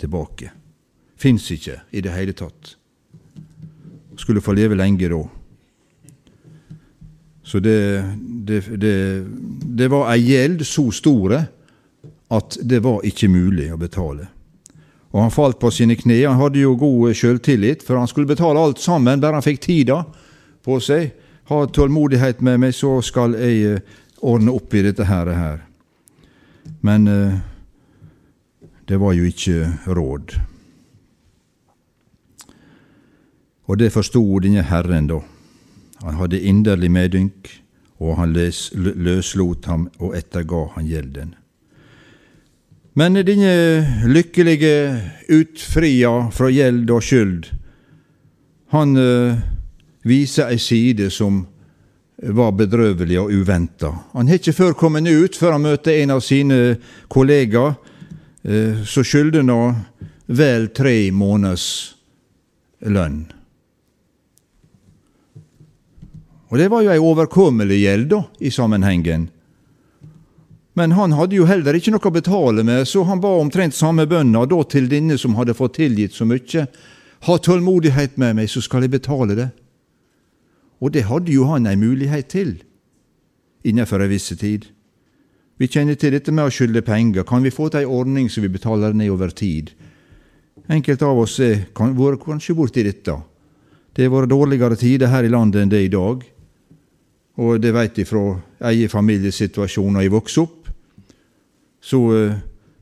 tilbake. 0.00 0.52
Fins 1.18 1.50
ikke 1.50 1.80
i 1.90 2.02
det 2.04 2.14
hele 2.14 2.32
tatt. 2.32 2.76
Skulle 4.18 4.42
få 4.42 4.54
leve 4.56 4.78
lenge 4.78 5.10
da. 5.10 5.20
Så 7.42 7.60
det, 7.64 8.04
det, 8.44 8.62
det, 8.80 8.96
det 9.78 9.88
var 9.90 10.10
ei 10.12 10.20
gjeld 10.20 10.66
så 10.68 10.88
store 10.92 11.46
at 12.28 12.58
det 12.60 12.82
var 12.84 13.06
ikke 13.08 13.30
mulig 13.32 13.70
å 13.72 13.80
betale. 13.80 14.28
Og 15.10 15.22
han 15.22 15.32
falt 15.32 15.58
på 15.60 15.70
sine 15.72 15.96
kne. 15.96 16.20
Han 16.26 16.40
hadde 16.40 16.60
jo 16.60 16.74
god 16.76 17.16
sjøltillit, 17.16 17.82
for 17.84 17.96
han 17.96 18.08
skulle 18.10 18.28
betale 18.28 18.60
alt 18.60 18.80
sammen, 18.82 19.20
bare 19.20 19.40
han 19.40 19.46
fikk 19.46 19.62
tida 19.64 20.02
på 20.64 20.76
seg. 20.84 21.14
Ha 21.48 21.62
tålmodighet 21.72 22.42
med 22.44 22.60
meg, 22.60 22.74
så 22.76 22.98
skal 23.00 23.36
jeg 23.38 23.62
eh, 23.64 23.96
ordne 24.20 24.52
opp 24.52 24.74
i 24.76 24.84
dette 24.84 25.06
her. 25.08 25.32
her. 25.32 25.64
Men 26.84 27.08
eh, 27.08 27.38
det 28.88 29.00
var 29.00 29.16
jo 29.16 29.24
ikke 29.24 29.72
råd. 29.96 30.36
Og 33.68 33.80
det 33.80 33.92
forsto 33.92 34.22
denne 34.40 34.64
herren, 34.64 35.08
da 35.08 35.20
Han 35.98 36.14
hadde 36.14 36.38
inderlig 36.40 36.90
medynk, 36.94 37.48
og 37.98 38.16
han 38.20 38.30
løs, 38.30 38.70
løslot 38.76 39.66
ham 39.66 39.88
og 39.98 40.14
etterga 40.14 40.60
han 40.76 40.86
gjelden. 40.86 41.32
Men 42.98 43.14
denne 43.14 44.08
lykkelige 44.10 44.72
utfria 45.30 46.10
fra 46.34 46.48
gjeld 46.50 46.88
og 46.90 47.04
skyld, 47.04 47.44
han 48.74 48.96
uh, 48.98 49.38
viser 50.08 50.50
ei 50.50 50.58
side 50.58 51.06
som 51.14 51.44
var 52.34 52.56
bedrøvelig 52.58 53.20
og 53.20 53.30
uventa. 53.30 53.92
Han 54.16 54.26
har 54.26 54.40
ikke 54.40 54.56
før 54.56 54.74
kommet 54.80 55.06
ut 55.06 55.38
før 55.38 55.54
han 55.54 55.66
møter 55.68 56.00
en 56.00 56.16
av 56.16 56.24
sine 56.26 56.58
kollegaer 57.12 57.76
uh, 57.78 58.82
som 58.82 59.06
skylder 59.06 59.46
nå 59.46 59.60
vel 60.26 60.66
tre 60.74 60.98
måneders 61.14 61.68
lønn. 62.82 63.28
Og 66.50 66.58
det 66.58 66.70
var 66.72 66.82
jo 66.82 66.96
ei 66.96 66.98
overkommelig 66.98 67.82
gjeld 67.84 68.10
da, 68.16 68.24
i 68.42 68.50
sammenhengen. 68.50 69.28
Men 70.78 70.94
han 70.94 71.16
hadde 71.18 71.34
jo 71.34 71.46
heller 71.48 71.74
ikke 71.74 71.90
noe 71.90 72.06
å 72.06 72.14
betale 72.14 72.62
med, 72.62 72.86
så 72.86 73.02
han 73.08 73.18
ba 73.22 73.32
omtrent 73.40 73.74
samme 73.74 74.04
bønna 74.06 74.44
da 74.46 74.60
til 74.70 74.86
denne 74.90 75.16
som 75.18 75.34
hadde 75.34 75.56
fått 75.58 75.78
tilgitt 75.80 76.14
så 76.14 76.26
mye. 76.28 76.66
Ha 77.26 77.38
tålmodighet 77.42 78.14
med 78.20 78.38
meg, 78.38 78.50
så 78.52 78.62
skal 78.62 78.86
jeg 78.86 78.94
betale 78.94 79.34
det. 79.34 79.48
Og 80.78 80.94
det 80.94 81.08
hadde 81.08 81.34
jo 81.34 81.48
han 81.50 81.66
ei 81.66 81.74
mulighet 81.78 82.30
til 82.30 82.58
innenfor 83.66 84.04
ei 84.04 84.12
visse 84.12 84.36
tid. 84.38 84.68
Vi 85.58 85.66
kjenner 85.66 85.98
til 85.98 86.14
dette 86.14 86.30
med 86.30 86.46
å 86.46 86.54
skylde 86.54 86.84
penger. 86.86 87.26
Kan 87.26 87.42
vi 87.42 87.50
få 87.50 87.66
til 87.72 87.82
ei 87.82 87.90
ordning 87.98 88.28
så 88.30 88.44
vi 88.44 88.52
betaler 88.52 88.94
ned 88.94 89.10
over 89.10 89.34
tid? 89.34 89.72
Enkelte 90.70 91.08
av 91.08 91.18
oss 91.24 91.40
har 91.42 91.66
vært 91.74 92.22
kanskje 92.22 92.54
borti 92.54 92.84
dette. 92.86 93.16
Det 93.96 94.06
har 94.06 94.14
vært 94.14 94.30
dårligere 94.30 94.78
tider 94.78 95.10
her 95.10 95.26
i 95.26 95.32
landet 95.32 95.64
enn 95.64 95.72
det 95.72 95.80
er 95.80 95.88
i 95.88 95.96
dag. 95.96 96.22
Og 97.38 97.58
det 97.62 97.74
veit 97.74 97.98
jeg 97.98 98.06
fra 98.06 98.22
egen 98.70 98.90
familiesituasjon 98.90 99.98
da 99.98 100.06
jeg 100.06 100.14
vokste 100.14 100.46
opp. 100.46 100.57
Så 101.80 101.98
uh, 102.10 102.36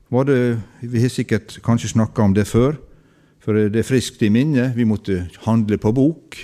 var 0.09 0.27
det 0.27 0.59
Vi 0.81 1.01
har 1.01 1.09
sikkert 1.11 1.59
kanskje 1.63 1.93
snakka 1.95 2.23
om 2.23 2.33
det 2.33 2.47
før, 2.47 2.77
for 3.39 3.53
det 3.53 3.79
er 3.79 3.87
friskt 3.87 4.21
i 4.23 4.29
minnet. 4.29 4.75
Vi 4.75 4.85
måtte 4.85 5.27
handle 5.45 5.77
på 5.77 5.93
bok. 5.95 6.37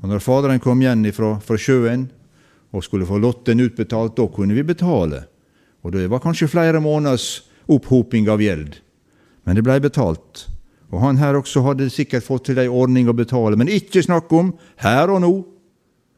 Og 0.00 0.08
når 0.08 0.22
Faderen 0.24 0.62
kom 0.62 0.80
igjen 0.80 1.04
fra, 1.12 1.34
fra 1.42 1.58
sjøen 1.58 2.08
og 2.70 2.84
skulle 2.86 3.08
få 3.08 3.18
lotten 3.18 3.60
utbetalt, 3.60 4.16
da 4.16 4.26
kunne 4.30 4.54
vi 4.54 4.64
betale. 4.64 5.24
Og 5.82 5.92
det 5.92 6.06
var 6.10 6.22
kanskje 6.22 6.48
flere 6.50 6.80
måneders 6.80 7.42
opphoping 7.70 8.28
av 8.30 8.42
gjeld. 8.42 8.78
Men 9.44 9.56
det 9.56 9.64
blei 9.66 9.80
betalt. 9.82 10.46
Og 10.90 11.00
han 11.04 11.20
her 11.20 11.38
også 11.38 11.62
hadde 11.64 11.90
sikkert 11.92 12.26
fått 12.26 12.48
til 12.50 12.58
ei 12.62 12.68
ordning 12.68 13.08
å 13.10 13.16
betale, 13.16 13.58
men 13.58 13.70
ikke 13.70 14.02
snakk 14.02 14.32
om 14.34 14.52
her 14.82 15.10
og 15.12 15.22
nå. 15.22 15.32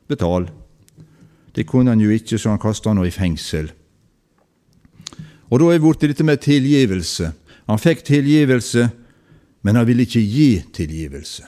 Betal. 0.09 0.49
Det 1.53 1.67
kunne 1.69 1.93
han 1.93 2.01
jo 2.01 2.13
ikke, 2.13 2.39
så 2.41 2.55
han 2.55 2.63
kasta 2.63 2.93
han 2.93 3.03
i 3.05 3.13
fengsel. 3.13 3.71
Og 5.53 5.61
da 5.61 5.69
er 5.69 5.77
vi 5.77 5.85
borti 5.85 6.09
dette 6.09 6.25
med 6.25 6.41
tilgivelse. 6.41 7.29
Han 7.69 7.81
fikk 7.81 8.07
tilgivelse, 8.09 8.87
men 9.63 9.77
han 9.77 9.87
ville 9.87 10.07
ikke 10.07 10.23
gi 10.25 10.63
tilgivelse. 10.73 11.45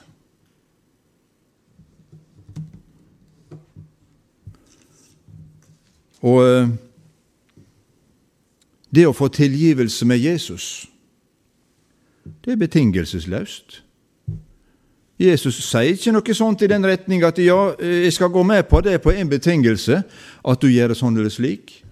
Og 6.25 6.41
eh, 6.45 6.69
det 8.95 9.07
å 9.09 9.17
få 9.17 9.31
tilgivelse 9.33 10.07
med 10.09 10.21
Jesus, 10.21 10.87
det 12.45 12.55
er 12.55 12.61
betingelsesløst. 12.61 13.81
Jesus 15.21 15.61
sier 15.65 15.95
ikke 15.95 16.13
noe 16.13 16.37
sånt 16.37 16.65
i 16.65 16.69
den 16.69 16.85
retning 16.85 17.25
at 17.25 17.39
ja, 17.41 17.59
jeg 17.81 18.13
skal 18.13 18.33
gå 18.35 18.43
med 18.45 18.67
på 18.69 18.81
det 18.85 18.99
på 19.05 19.13
en 19.15 19.33
betingelse, 19.33 20.03
at 20.45 20.61
du 20.61 20.69
gjør 20.69 20.93
det 20.93 21.01
sånn 21.01 21.17
eller 21.17 21.33
slik. 21.33 21.84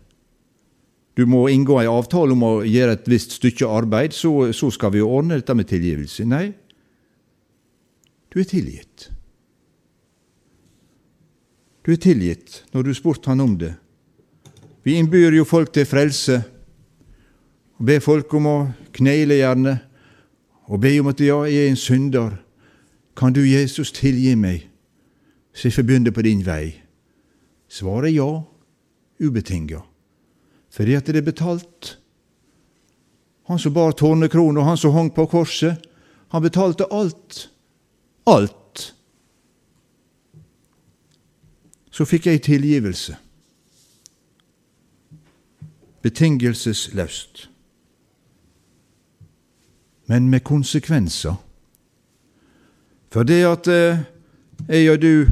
Du 1.16 1.26
må 1.28 1.44
inngå 1.52 1.76
en 1.80 1.92
avtale 1.92 2.32
om 2.32 2.44
å 2.46 2.52
gjøre 2.64 2.96
et 2.96 3.08
visst 3.10 3.36
stykke 3.36 3.68
arbeid, 3.68 4.14
så, 4.16 4.52
så 4.56 4.70
skal 4.72 4.94
vi 4.94 5.04
ordne 5.04 5.36
dette 5.40 5.56
med 5.56 5.68
tilgivelse. 5.68 6.24
Nei, 6.24 6.46
du 8.32 8.40
er 8.40 8.48
tilgitt. 8.48 9.10
Du 11.84 11.92
er 11.92 12.00
tilgitt 12.00 12.62
når 12.72 12.86
du 12.86 12.94
spurte 12.96 13.28
han 13.28 13.44
om 13.44 13.58
det. 13.60 13.74
Vi 14.82 14.96
innbyr 14.96 15.36
jo 15.36 15.44
folk 15.44 15.72
til 15.74 15.86
frelse, 15.86 16.40
og 17.76 17.86
ber 17.86 18.00
folk 18.02 18.32
om 18.38 18.48
å 18.48 18.56
kneile 18.96 19.36
gjerne, 19.42 19.76
og 20.72 20.80
be 20.80 20.94
om 21.02 21.10
at 21.10 21.20
ja, 21.20 21.42
jeg 21.44 21.66
er 21.66 21.70
en 21.70 21.78
synder. 21.78 22.38
Kan 23.18 23.34
du, 23.36 23.42
Jesus, 23.44 23.92
tilgi 23.92 24.32
meg, 24.38 24.70
så 25.52 25.68
jeg 25.68 25.76
får 25.76 26.12
på 26.14 26.22
din 26.24 26.46
vei? 26.46 26.80
Svaret 27.68 28.14
ja, 28.14 28.42
ubetinga, 29.20 29.82
fordi 30.72 30.94
at 30.96 31.06
det 31.06 31.16
er 31.16 31.26
betalt. 31.26 31.98
Han 33.48 33.58
som 33.58 33.74
bar 33.74 33.92
tårnekrone, 33.92 34.60
og 34.60 34.66
han 34.66 34.76
som 34.76 34.92
hang 34.92 35.10
på 35.14 35.26
korset, 35.26 35.76
han 36.32 36.42
betalte 36.42 36.88
alt. 36.90 37.50
Alt. 38.26 38.94
Så 41.90 42.04
fikk 42.08 42.26
jeg 42.26 42.42
tilgivelse. 42.42 43.16
Betingelsesløst. 46.02 47.48
Men 50.08 50.30
med 50.30 50.40
konsekvenser. 50.40 51.34
For 53.12 53.22
det 53.28 53.44
at 53.44 53.68
eh, 53.68 53.98
jeg 54.68 54.90
og 54.90 55.02
du 55.02 55.26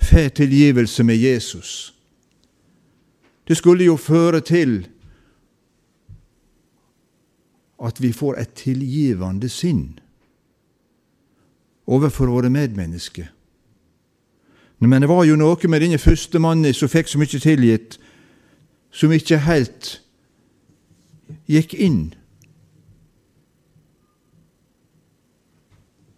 får 0.00 0.28
tilgivelse 0.28 1.04
med 1.04 1.16
Jesus, 1.16 1.92
det 3.48 3.56
skulle 3.56 3.84
jo 3.84 3.96
føre 3.96 4.40
til 4.40 4.86
at 7.82 7.98
vi 8.02 8.12
får 8.14 8.38
et 8.38 8.54
tilgivende 8.54 9.48
sinn 9.50 9.98
overfor 11.86 12.30
våre 12.30 12.50
medmennesker. 12.50 13.26
Men 14.78 15.02
det 15.02 15.10
var 15.10 15.24
jo 15.26 15.36
noe 15.38 15.68
med 15.68 15.82
denne 15.82 15.98
første 15.98 16.38
mannen 16.38 16.74
som 16.74 16.90
fikk 16.90 17.10
så 17.10 17.18
mye 17.18 17.42
tilgitt, 17.42 17.98
som 18.90 19.12
ikke 19.12 19.42
helt 19.46 19.96
gikk 21.50 21.74
inn 21.74 22.12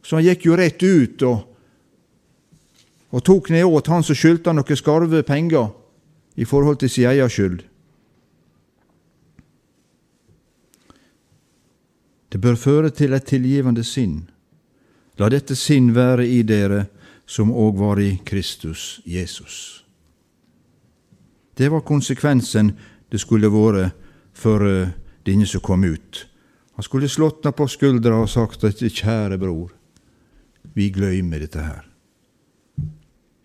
Så 0.04 0.18
han 0.18 0.26
gikk 0.26 0.44
jo 0.46 0.56
rett 0.58 0.82
ut 0.84 1.22
og, 1.24 1.38
og 3.14 3.24
tok 3.24 3.48
ned 3.54 3.64
åt 3.64 3.88
han 3.88 4.04
som 4.04 4.18
skyldte 4.18 4.52
noen 4.52 4.78
skarve 4.78 5.22
penger 5.26 5.72
i 6.36 6.44
forhold 6.44 6.76
til 6.76 6.90
sin 6.90 7.08
egen 7.08 7.30
skyld. 7.30 7.62
Det 12.32 12.40
bør 12.40 12.54
føre 12.54 12.90
til 12.90 13.12
et 13.12 13.24
tilgivende 13.24 13.84
sinn. 13.84 14.24
La 15.18 15.28
dette 15.30 15.54
sinn 15.54 15.92
være 15.94 16.26
i 16.26 16.42
dere 16.42 16.86
som 17.26 17.52
òg 17.54 17.78
var 17.78 18.00
i 18.02 18.16
Kristus 18.26 19.00
Jesus. 19.06 19.84
Det 21.54 21.70
var 21.70 21.86
konsekvensen 21.86 22.72
det 23.12 23.20
skulle 23.22 23.52
vært 23.52 23.94
for 24.34 24.66
uh, 24.66 24.90
denne 25.26 25.46
som 25.46 25.62
kom 25.62 25.84
ut. 25.86 26.24
Han 26.74 26.82
skulle 26.82 27.08
slått 27.08 27.44
henne 27.44 27.54
på 27.54 27.68
skuldra 27.70 28.18
og 28.18 28.28
sagt 28.28 28.64
at 28.64 28.82
'kjære 28.82 29.38
bror', 29.38 29.70
vi 30.74 30.90
glemmer 30.90 31.38
dette 31.38 31.62
her. 31.62 31.86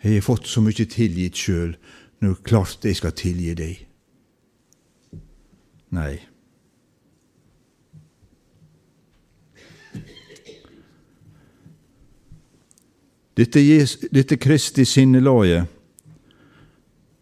Jeg 0.03 0.13
har 0.13 0.21
fått 0.21 0.47
så 0.47 0.61
mye 0.61 0.85
tilgitt 0.85 1.37
sjøl, 1.37 1.75
når 2.19 2.41
klart 2.43 2.85
jeg 2.85 2.99
skal 2.99 3.15
tilgi 3.15 3.53
deg. 3.55 3.85
Nei. 5.95 6.13
Dette, 13.39 13.61
dette 14.11 14.35
Kristi 14.37 14.83
sinnelaget, 14.85 15.65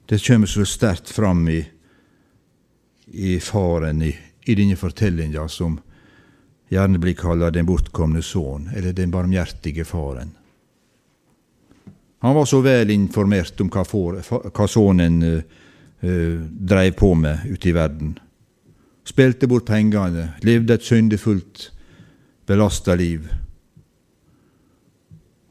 det 0.10 0.18
kommer 0.24 0.50
så 0.50 0.66
sterkt 0.66 1.12
fram 1.14 1.44
i, 1.52 1.60
i 3.14 3.38
faren 3.44 4.02
i, 4.02 4.10
i 4.48 4.56
denne 4.56 4.76
fortellinga 4.80 5.46
som 5.52 5.78
gjerne 6.72 7.00
blir 7.04 7.16
kalla 7.20 7.52
den 7.54 7.68
bortkomne 7.68 8.24
sønn, 8.26 8.70
eller 8.74 8.96
den 8.98 9.12
barmhjertige 9.14 9.86
faren. 9.86 10.34
Han 12.20 12.36
var 12.36 12.46
så 12.46 12.62
vel 12.66 12.92
informert 12.92 13.62
om 13.62 13.70
hva, 13.70 13.84
for, 13.86 14.18
hva 14.26 14.68
sønnen 14.70 15.18
uh, 15.24 15.58
uh, 16.04 16.40
dreiv 16.48 16.96
på 16.98 17.12
med 17.16 17.46
ute 17.46 17.70
i 17.70 17.76
verden. 17.76 18.16
Spilte 19.08 19.48
bort 19.48 19.68
pengene, 19.70 20.32
levde 20.44 20.76
et 20.76 20.84
syndefullt, 20.86 21.70
belasta 22.50 22.96
liv. 22.98 23.28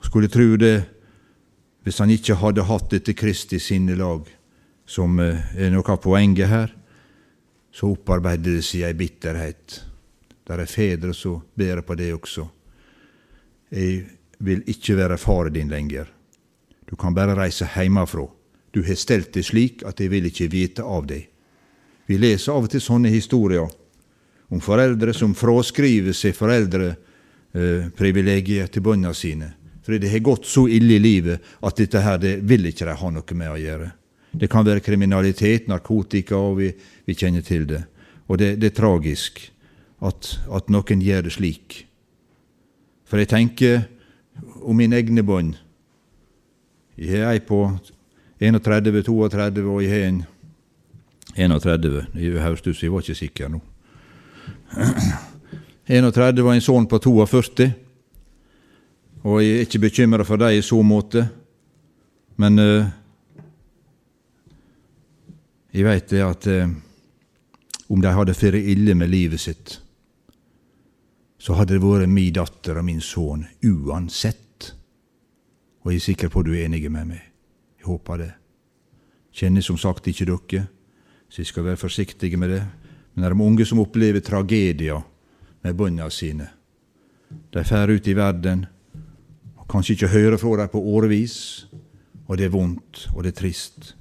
Skulle 0.03 0.31
tru 0.33 0.57
det, 0.61 0.77
hvis 1.87 2.03
han 2.03 2.11
ikke 2.11 2.39
hadde 2.43 2.67
hatt 2.67 2.91
dette 2.91 3.15
Kristi 3.15 3.63
sinnelag, 3.63 4.27
som 4.87 5.21
uh, 5.23 5.55
er 5.55 5.71
noe 5.75 5.87
av 5.87 6.03
poenget 6.03 6.51
her, 6.51 6.73
så 7.71 7.93
opparbeidet 7.93 8.59
det 8.59 8.65
seg 8.65 8.89
ei 8.89 8.97
bitterhet 8.97 9.83
der 10.47 10.63
er 10.63 10.71
fedre 10.71 11.15
som 11.15 11.41
ber 11.55 11.83
på 11.83 11.97
det 11.99 12.13
også. 12.15 12.45
Jeg 13.75 14.05
vil 14.39 14.63
ikke 14.71 14.97
være 14.97 15.19
far 15.19 15.51
din 15.51 15.73
lenger. 15.73 16.07
Du 16.87 16.97
kan 16.97 17.15
bare 17.15 17.37
reise 17.37 17.65
heimafrå. 17.75 18.31
Du 18.71 18.83
har 18.87 18.95
stelt 18.95 19.33
det 19.35 19.45
slik 19.49 19.83
at 19.87 20.01
jeg 20.01 20.11
vil 20.13 20.27
ikke 20.29 20.49
vite 20.53 20.83
av 20.85 21.07
deg. 21.09 21.29
Vi 22.07 22.19
leser 22.19 22.53
av 22.55 22.65
og 22.67 22.71
til 22.71 22.81
sånne 22.83 23.09
historier 23.11 23.69
om 24.53 24.61
foreldre 24.63 25.15
som 25.17 25.35
fraskriver 25.35 26.13
seg 26.15 26.35
foreldreprivilegiet 26.39 28.73
til 28.73 28.83
bøndene 28.87 29.15
sine, 29.17 29.49
fordi 29.83 29.99
det 30.05 30.13
har 30.13 30.29
gått 30.29 30.47
så 30.47 30.69
ille 30.71 30.95
i 30.97 31.03
livet 31.03 31.39
at 31.67 31.77
dette 31.81 32.01
her, 32.03 32.19
det 32.23 32.35
vil 32.47 32.67
ikke 32.71 32.87
de 32.87 32.95
ha 33.01 33.09
noe 33.11 33.35
med 33.35 33.51
å 33.51 33.59
gjøre. 33.59 33.91
Det 34.37 34.49
kan 34.53 34.67
være 34.67 34.85
kriminalitet, 34.85 35.69
narkotika, 35.71 36.37
og 36.37 36.59
vi, 36.61 36.69
vi 37.07 37.15
kjenner 37.17 37.43
til 37.43 37.67
det. 37.71 37.83
Og 38.29 38.39
det, 38.39 38.57
det 38.61 38.67
er 38.71 38.77
tragisk 38.77 39.41
at, 40.05 40.33
at, 40.53 40.69
noen 40.73 41.03
gjør 41.03 41.27
det 41.27 41.35
slik. 41.37 41.79
For 43.07 43.23
jeg 43.23 43.31
tenker 43.33 43.87
om 44.61 44.77
mine 44.77 44.99
egne 44.99 45.25
bånd. 45.27 45.57
Jeg 46.97 47.13
har 47.13 47.35
ei 47.35 47.41
på 47.45 47.61
31-32, 48.41 49.65
og 49.69 49.83
jeg 49.85 49.91
har 49.93 50.05
en 50.09 50.23
31. 51.37 52.07
Det 52.15 52.41
høres 52.41 52.63
ut 52.65 52.71
som 52.73 52.87
jeg 52.87 52.93
var 52.93 53.05
ikke 53.05 53.19
sikker 53.19 53.51
nå. 53.53 53.61
31 55.87 56.43
var 56.43 56.57
en 56.57 56.65
sønn 56.65 56.89
på 56.89 56.99
42, 57.05 57.67
og 59.27 59.43
jeg 59.43 59.53
er 59.59 59.67
ikke 59.67 59.83
bekymra 59.85 60.25
for 60.25 60.41
dem 60.41 60.57
i 60.57 60.65
så 60.65 60.81
måte. 60.83 61.27
Men 62.41 62.59
uh, 62.59 62.89
jeg 65.73 65.85
veit 65.85 66.09
det 66.11 66.25
at 66.25 66.49
uh, 66.49 66.73
om 67.93 68.01
de 68.01 68.17
hadde 68.17 68.35
fått 68.41 68.57
ille 68.57 68.97
med 68.97 69.13
livet 69.13 69.41
sitt, 69.41 69.77
så 71.39 71.61
hadde 71.61 71.77
det 71.77 71.85
vært 71.85 72.09
min 72.09 72.33
datter 72.35 72.81
og 72.81 72.89
min 72.89 73.05
sønn 73.05 73.45
uansett. 73.69 74.46
Og 75.87 75.93
jeg 75.93 76.01
er 76.01 76.03
sikker 76.09 76.31
på 76.35 76.43
at 76.43 76.49
du 76.49 76.55
er 76.57 76.65
enig 76.67 76.83
med 76.91 77.13
meg. 77.13 77.23
Jeg 77.79 77.87
håper 77.87 78.19
det. 78.19 78.33
Kjenner 79.31 79.63
som 79.63 79.77
sagt 79.79 80.09
ikke 80.11 80.27
dere, 80.27 80.65
så 81.31 81.45
jeg 81.45 81.47
skal 81.47 81.67
være 81.69 81.79
forsiktig 81.79 82.33
med 82.39 82.51
det. 82.51 82.63
Men 83.15 83.23
det 83.23 83.29
er 83.29 83.35
de 83.37 83.45
unge 83.47 83.67
som 83.71 83.79
opplever 83.79 84.21
tragedier 84.21 85.05
med 85.63 85.77
bøndene 85.79 86.11
sine. 86.11 86.49
De 87.55 87.63
drar 87.63 87.93
ut 87.93 88.09
i 88.09 88.17
verden 88.19 88.65
og 89.61 89.69
kanskje 89.71 89.95
ikke 89.95 90.11
hører 90.11 90.37
fra 90.43 90.57
dem 90.59 90.73
på 90.75 90.83
årevis, 90.83 91.69
og 92.27 92.39
det 92.39 92.49
er 92.49 92.55
vondt, 92.55 93.07
og 93.15 93.23
det 93.23 93.31
er 93.31 93.39
trist. 93.39 93.95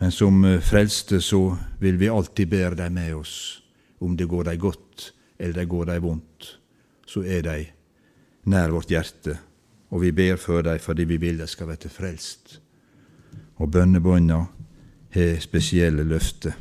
Men 0.00 0.10
som 0.10 0.42
eh, 0.44 0.58
frelste 0.58 1.20
så 1.22 1.54
vil 1.78 2.00
vi 2.00 2.10
alltid 2.10 2.50
bære 2.50 2.74
dem 2.82 2.98
med 2.98 3.14
oss. 3.14 3.62
Om 4.00 4.16
det 4.16 4.26
går 4.26 4.50
dem 4.50 4.58
godt 4.58 5.12
eller 5.38 5.54
det 5.54 5.68
går 5.68 5.84
dem 5.84 6.02
vondt, 6.02 6.58
så 7.06 7.22
er 7.22 7.46
de 7.46 7.64
nær 8.50 8.74
vårt 8.74 8.90
hjerte, 8.90 9.38
og 9.90 10.02
vi 10.04 10.12
ber 10.14 10.38
for 10.38 10.62
dem 10.62 10.78
fordi 10.78 11.04
vi 11.04 11.18
vil 11.18 11.38
de 11.38 11.46
skal 11.50 11.70
bli 11.70 11.90
frelst. 11.90 12.60
Og 13.58 13.70
bønnebånda 13.70 14.40
har 15.14 15.40
spesielle 15.42 16.04
løfter. 16.06 16.54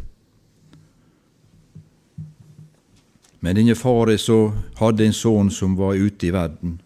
Men 3.39 3.55
denne 3.55 3.75
far 3.75 4.11
så 4.17 4.51
hadde 4.81 5.05
en 5.05 5.15
sønn 5.15 5.51
som 5.51 5.77
var 5.77 5.95
ute 5.95 6.27
i 6.27 6.33
verden. 6.35 6.79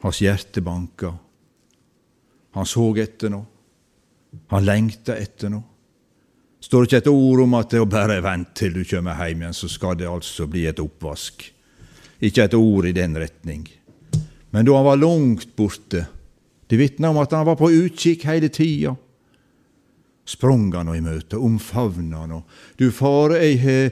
Hans 0.00 0.22
hjerte 0.22 0.62
banka. 0.64 1.12
Han 2.56 2.66
så 2.66 2.86
etter 2.96 3.32
noe. 3.32 3.44
Han 4.48 4.64
lengta 4.64 5.16
etter 5.16 5.52
noe. 5.52 5.64
Står 6.60 6.86
ikke 6.86 7.02
et 7.02 7.10
ord 7.10 7.42
om 7.44 7.54
at 7.58 7.70
det 7.70 7.78
er 7.82 7.90
bare 7.90 8.22
vent 8.24 8.54
til 8.56 8.72
du 8.74 8.82
kommer 8.88 9.18
hjem 9.20 9.44
igjen, 9.44 9.54
så 9.54 9.68
skal 9.70 9.98
det 10.00 10.08
altså 10.08 10.48
bli 10.50 10.64
et 10.66 10.80
oppvask. 10.82 11.44
Ikke 12.24 12.46
et 12.48 12.56
ord 12.56 12.88
i 12.88 12.94
den 12.96 13.14
retning. 13.20 13.66
Men 14.56 14.64
da 14.64 14.78
han 14.78 14.86
var 14.88 14.96
langt 14.96 15.50
borte, 15.56 16.06
det 16.66 16.78
vitna 16.80 17.10
om 17.12 17.18
at 17.20 17.34
han 17.36 17.44
var 17.44 17.58
på 17.60 17.68
utkikk 17.68 18.24
hele 18.24 18.48
tida 18.48 18.94
sprang 20.26 20.72
han 20.74 20.90
i 20.94 21.02
møte, 21.04 21.38
omfavna 21.38 22.24
henne. 22.24 22.42
Du 22.80 22.90
far, 22.90 23.36
jeg 23.36 23.60
har 23.62 23.90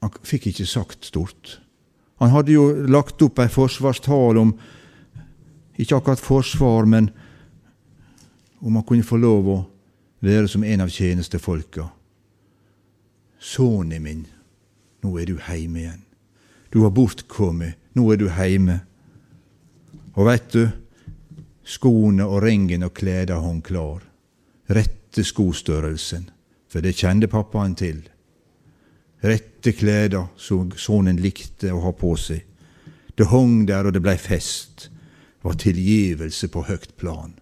Han 0.00 0.14
fikk 0.24 0.46
ikke 0.48 0.64
sagt 0.64 1.04
stort. 1.04 1.58
Han 2.24 2.30
hadde 2.32 2.54
jo 2.54 2.62
lagt 2.88 3.20
opp 3.20 3.36
ei 3.38 3.50
forsvarstale 3.52 4.40
om 4.40 4.54
ikke 5.76 5.98
akkurat 5.98 6.22
forsvar, 6.24 6.88
men 6.88 7.10
om 8.64 8.78
han 8.78 8.86
kunne 8.88 9.04
få 9.04 9.18
lov 9.20 9.48
å 9.52 9.58
være 10.24 10.48
som 10.48 10.64
en 10.64 10.80
av 10.80 10.88
tjenestefolka. 10.88 11.84
Sønnen 13.36 14.00
min, 14.00 14.24
nå 15.04 15.12
er 15.20 15.28
du 15.28 15.36
heime 15.50 15.82
igjen. 15.82 16.00
Du 16.72 16.80
har 16.80 16.96
bortkommet, 16.96 17.76
nå 17.92 18.08
er 18.14 18.16
du 18.16 18.30
heime. 18.32 18.80
Og 20.18 20.26
veit 20.26 20.48
du, 20.52 20.64
skoene 21.62 22.26
og 22.26 22.42
ringen 22.42 22.82
og 22.86 22.94
kleda 22.96 23.38
hong 23.42 23.60
klar. 23.62 24.02
Rette 24.70 25.24
skostørrelsen, 25.26 26.28
for 26.70 26.82
det 26.82 26.96
kjente 26.98 27.30
pappaen 27.30 27.76
til. 27.78 28.02
Rette 29.22 29.74
kleda 29.76 30.24
som 30.36 30.70
sonen 30.78 31.20
likte 31.20 31.72
å 31.74 31.82
ha 31.84 31.92
på 31.92 32.14
seg. 32.18 32.46
Det 33.14 33.28
hong 33.28 33.66
der, 33.68 33.86
og 33.86 33.94
det 33.94 34.02
blei 34.02 34.16
fest. 34.16 34.88
Det 34.88 35.44
var 35.44 35.58
tilgivelse 35.60 36.48
på 36.52 36.64
høgt 36.68 36.96
plan. 36.96 37.34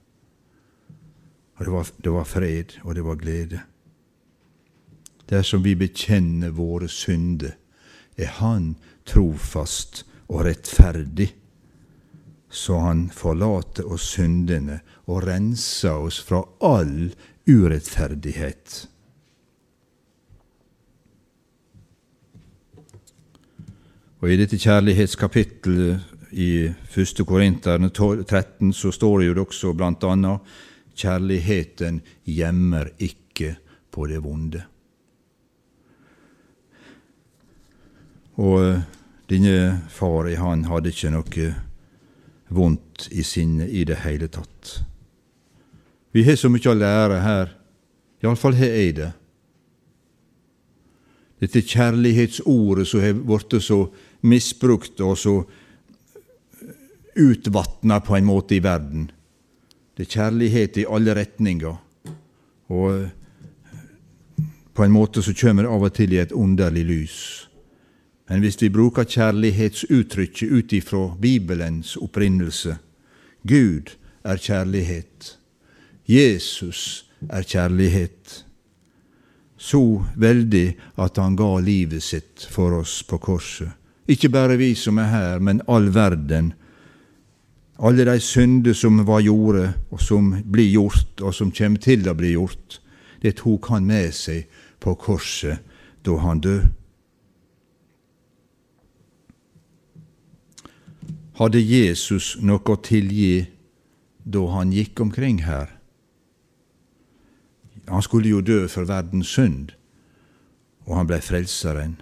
Og 1.59 1.65
det 1.65 1.73
var, 1.73 1.91
det 2.05 2.15
var 2.15 2.27
fred, 2.27 2.79
og 2.85 2.95
det 2.95 3.05
var 3.05 3.19
glede. 3.19 3.61
Dersom 5.29 5.63
vi 5.63 5.75
bekjenner 5.77 6.55
våre 6.57 6.89
synder, 6.89 7.57
er 8.19 8.33
Han 8.41 8.77
trofast 9.07 10.05
og 10.29 10.45
rettferdig, 10.47 11.31
så 12.51 12.79
Han 12.79 13.09
forlater 13.11 13.89
oss 13.93 14.15
syndene 14.17 14.81
og 15.07 15.27
renser 15.27 16.07
oss 16.09 16.21
fra 16.25 16.43
all 16.65 17.11
urettferdighet. 17.49 18.87
Og 24.19 24.33
I 24.33 24.39
dette 24.41 24.59
kjærlighetskapittelet 24.59 26.33
i 26.33 26.67
1. 26.67 27.21
Korinterne 27.27 27.91
13 27.93 28.73
så 28.75 28.91
står 28.93 29.21
det 29.21 29.29
jo 29.29 29.45
også 29.45 29.75
annet 29.79 30.57
kjærligheten 30.99 32.01
gjemmer 32.27 32.91
ikke 32.99 33.55
på 33.95 34.09
det 34.11 34.19
vonde. 34.25 34.65
Og 38.39 38.83
denne 39.31 39.81
far 39.91 40.29
han 40.39 40.67
hadde 40.71 40.93
ikke 40.93 41.15
noe 41.15 41.55
vondt 42.49 43.09
i 43.11 43.25
sinnet 43.25 43.69
i 43.69 43.85
det 43.85 44.01
hele 44.05 44.29
tatt. 44.33 44.79
Vi 46.13 46.25
har 46.25 46.39
så 46.41 46.51
mye 46.51 46.71
å 46.71 46.77
lære 46.77 47.21
her. 47.23 47.55
Iallfall 48.25 48.57
har 48.59 48.73
jeg 48.73 48.95
det. 48.99 49.13
Dette 51.39 51.63
kjærlighetsordet 51.63 52.89
som 52.89 53.05
har 53.05 53.15
blitt 53.15 53.63
så 53.63 53.85
misbrukt 54.27 55.01
og 55.05 55.15
så 55.21 55.35
utvatna 57.19 58.01
på 58.03 58.17
en 58.17 58.27
måte 58.27 58.57
i 58.57 58.63
verden. 58.63 59.11
Det 59.95 60.07
er 60.07 60.15
kjærlighet 60.17 60.81
i 60.83 60.87
alle 60.91 61.15
retninger. 61.19 61.77
Og 62.69 63.09
på 64.75 64.85
en 64.85 64.95
måte 64.95 65.23
så 65.23 65.35
kommer 65.35 65.67
det 65.67 65.73
av 65.75 65.87
og 65.89 65.95
til 65.95 66.15
i 66.15 66.21
et 66.23 66.35
underlig 66.35 66.85
lys. 66.87 67.48
Men 68.29 68.45
hvis 68.45 68.61
vi 68.63 68.69
bruker 68.69 69.09
kjærlighetsuttrykket 69.09 70.53
ut 70.53 70.73
ifra 70.73 71.05
Bibelens 71.21 71.97
opprinnelse 71.97 72.77
Gud 73.49 73.95
er 74.25 74.37
kjærlighet. 74.37 75.39
Jesus 76.09 77.07
er 77.29 77.43
kjærlighet. 77.43 78.45
Så 79.57 80.05
veldig 80.17 80.77
at 80.99 81.17
han 81.19 81.37
ga 81.37 81.59
livet 81.61 82.03
sitt 82.03 82.47
for 82.51 82.77
oss 82.79 83.03
på 83.03 83.19
korset. 83.19 83.71
Ikke 84.09 84.31
bare 84.33 84.57
vi 84.57 84.75
som 84.79 84.99
er 84.99 85.11
her, 85.13 85.39
men 85.39 85.63
all 85.69 85.91
verden. 85.95 86.53
Alle 87.79 88.07
de 88.09 88.21
synder 88.21 88.75
som 88.75 89.03
var 89.07 89.21
gjorde, 89.21 89.73
og 89.91 90.01
som 90.01 90.31
blir 90.45 90.71
gjort, 90.73 91.21
og 91.21 91.35
som 91.35 91.53
kommer 91.53 91.83
til 91.83 92.09
å 92.09 92.17
bli 92.17 92.33
gjort, 92.33 92.81
det 93.23 93.37
tok 93.43 93.69
han 93.73 93.87
med 93.87 94.15
seg 94.15 94.49
på 94.81 94.95
korset 94.99 95.61
da 96.07 96.17
han 96.23 96.41
døde. 96.41 96.78
Hadde 101.39 101.61
Jesus 101.63 102.33
noe 102.43 102.65
å 102.67 102.81
tilgi 102.83 103.45
da 104.27 104.41
han 104.57 104.73
gikk 104.75 104.99
omkring 105.05 105.45
her? 105.47 105.71
Han 107.87 108.03
skulle 108.03 108.33
jo 108.33 108.41
dø 108.43 108.65
for 108.67 108.89
verdens 108.89 109.31
synd, 109.37 109.71
og 110.89 110.97
han 110.99 111.07
blei 111.07 111.21
frelseren. 111.23 111.95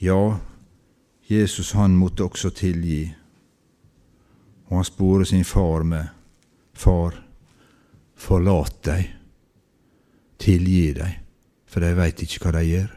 Ja, 0.00 0.40
Jesus 1.28 1.74
han 1.76 1.92
måtte 2.00 2.24
også 2.24 2.54
tilgi, 2.56 3.04
og 4.70 4.80
han 4.80 4.88
sporer 4.88 5.28
sin 5.28 5.44
far 5.44 5.84
med 5.84 6.18
Far, 6.72 7.12
forlat 8.16 8.78
deg, 8.88 9.10
tilgi 10.40 10.94
deg, 10.96 11.18
for 11.68 11.84
de 11.84 11.90
veit 11.94 12.22
ikke 12.24 12.46
hva 12.46 12.52
de 12.56 12.62
gjør. 12.64 12.90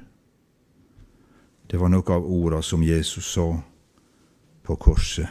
Det 1.68 1.82
var 1.82 1.92
noe 1.92 2.16
av 2.16 2.24
orda 2.24 2.62
som 2.64 2.86
Jesus 2.88 3.28
sa 3.36 3.50
på 4.66 4.76
korset. 4.76 5.30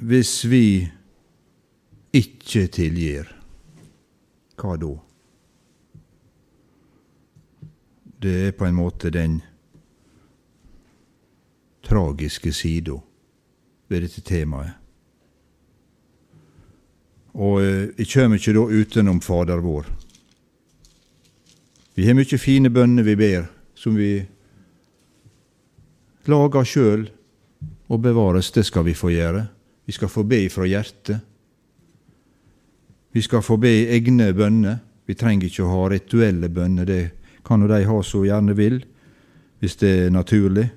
Hvis 0.00 0.32
vi 0.48 0.88
ikke 2.16 2.64
tilgir, 2.72 3.28
hva 4.56 4.76
da? 4.80 4.94
Det 8.20 8.34
er 8.48 8.56
på 8.56 8.64
en 8.68 8.76
måte 8.76 9.12
den 9.12 9.38
tragiske 11.84 12.52
sida 12.56 12.96
ved 13.88 14.06
dette 14.06 14.24
temaet. 14.24 14.79
Og 17.38 17.60
eh, 17.62 17.90
jeg 18.00 18.10
kjem 18.10 18.36
ikke 18.36 18.54
da 18.56 18.66
utenom 18.66 19.20
Fader 19.22 19.62
vår. 19.62 19.86
Vi 21.94 22.06
har 22.06 22.16
mye 22.16 22.38
fine 22.40 22.70
bønner 22.72 23.04
vi 23.04 23.16
ber, 23.18 23.48
som 23.76 23.96
vi 23.98 24.14
lager 26.30 26.66
sjøl 26.66 27.08
og 27.90 28.00
bevares. 28.02 28.50
Det 28.54 28.64
skal 28.66 28.86
vi 28.86 28.94
få 28.96 29.12
gjøre. 29.12 29.44
Vi 29.86 29.92
skal 29.92 30.08
få 30.08 30.24
be 30.24 30.44
fra 30.52 30.66
hjertet. 30.70 31.20
Vi 33.10 33.22
skal 33.22 33.42
få 33.42 33.58
be 33.58 33.72
egne 33.90 34.30
bønner. 34.32 34.78
Vi 35.06 35.16
trenger 35.18 35.48
ikke 35.48 35.66
å 35.66 35.72
ha 35.74 35.86
rituelle 35.90 36.48
bønner. 36.48 36.86
Det 36.86 37.02
kan 37.46 37.62
jo 37.62 37.70
de 37.70 37.80
ha 37.84 38.02
så 38.06 38.22
gjerne 38.22 38.54
vil, 38.54 38.78
hvis 39.58 39.76
det 39.80 39.90
er 40.06 40.12
naturlig. 40.14 40.68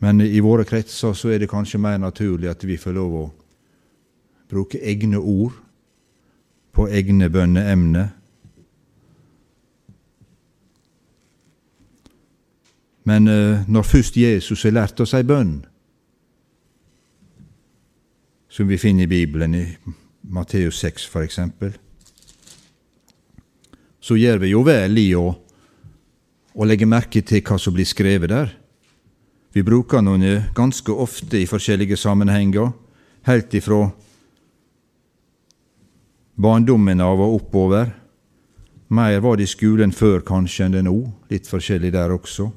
Men 0.00 0.20
i 0.24 0.40
våre 0.44 0.64
kretser 0.64 1.12
så 1.16 1.32
er 1.32 1.42
det 1.42 1.50
kanskje 1.50 1.80
mer 1.80 1.98
naturlig 2.00 2.48
at 2.50 2.64
vi 2.64 2.78
får 2.80 2.96
lov 2.96 3.16
å 3.16 3.26
bruke 4.48 4.78
egne 4.82 5.18
ord 5.18 5.54
på 6.76 6.88
egne 6.92 7.30
bønneemner. 7.32 8.08
Men 13.06 13.28
uh, 13.28 13.62
når 13.70 13.82
først 13.86 14.16
Jesus 14.16 14.62
har 14.66 14.74
lært 14.74 15.00
oss 15.00 15.14
ei 15.14 15.24
bønn, 15.26 15.60
som 18.50 18.68
vi 18.68 18.78
finner 18.80 19.04
i 19.04 19.10
Bibelen, 19.10 19.54
i 19.54 19.64
Matteus 20.22 20.80
6 20.82 21.06
for 21.12 21.22
eksempel, 21.22 21.76
så 24.00 24.16
gjør 24.16 24.38
vi 24.42 24.52
jo 24.52 24.62
vel 24.66 24.98
i 24.98 25.10
å, 25.18 25.26
å 26.54 26.66
legge 26.66 26.88
merke 26.88 27.22
til 27.26 27.42
hva 27.46 27.58
som 27.60 27.74
blir 27.74 27.86
skrevet 27.86 28.32
der. 28.32 28.52
Vi 29.54 29.64
bruker 29.66 30.02
noen 30.04 30.50
ganske 30.54 30.92
ofte 30.92 31.38
i 31.40 31.48
forskjellige 31.48 31.96
sammenhenger, 31.96 32.72
helt 33.26 33.54
ifra 33.54 33.86
barndommen 36.36 37.00
av 37.00 37.20
og 37.20 37.40
oppover. 37.40 37.90
Mer 38.88 39.20
var 39.20 39.36
det 39.36 39.48
i 39.48 39.50
skolen 39.50 39.92
før 39.92 40.22
kanskje 40.26 40.66
enn 40.66 40.76
det 40.76 40.84
nå, 40.86 40.96
litt 41.32 41.48
forskjellig 41.48 41.92
der 41.94 42.12
også. 42.14 42.50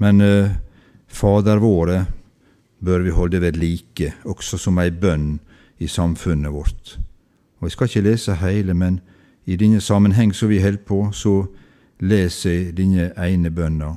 Men 0.00 0.20
eh, 0.24 0.52
Fader 1.10 1.60
våre 1.60 2.04
bør 2.80 3.04
vi 3.04 3.14
holde 3.16 3.40
ved 3.42 3.58
like, 3.60 4.14
også 4.24 4.60
som 4.60 4.78
ei 4.80 4.90
bønn 4.90 5.38
i 5.80 5.88
samfunnet 5.88 6.52
vårt. 6.52 6.98
Og 7.60 7.68
Jeg 7.68 7.72
skal 7.72 7.90
ikke 7.90 8.06
lese 8.06 8.36
hele, 8.40 8.74
men 8.74 9.00
i 9.44 9.56
denne 9.56 9.80
sammenheng 9.80 10.32
som 10.34 10.48
vi 10.48 10.62
holder 10.62 10.84
på, 10.86 11.10
så 11.12 11.44
leser 12.00 12.50
jeg 12.50 12.76
denne 12.78 13.10
ene 13.18 13.50
bønna. 13.50 13.96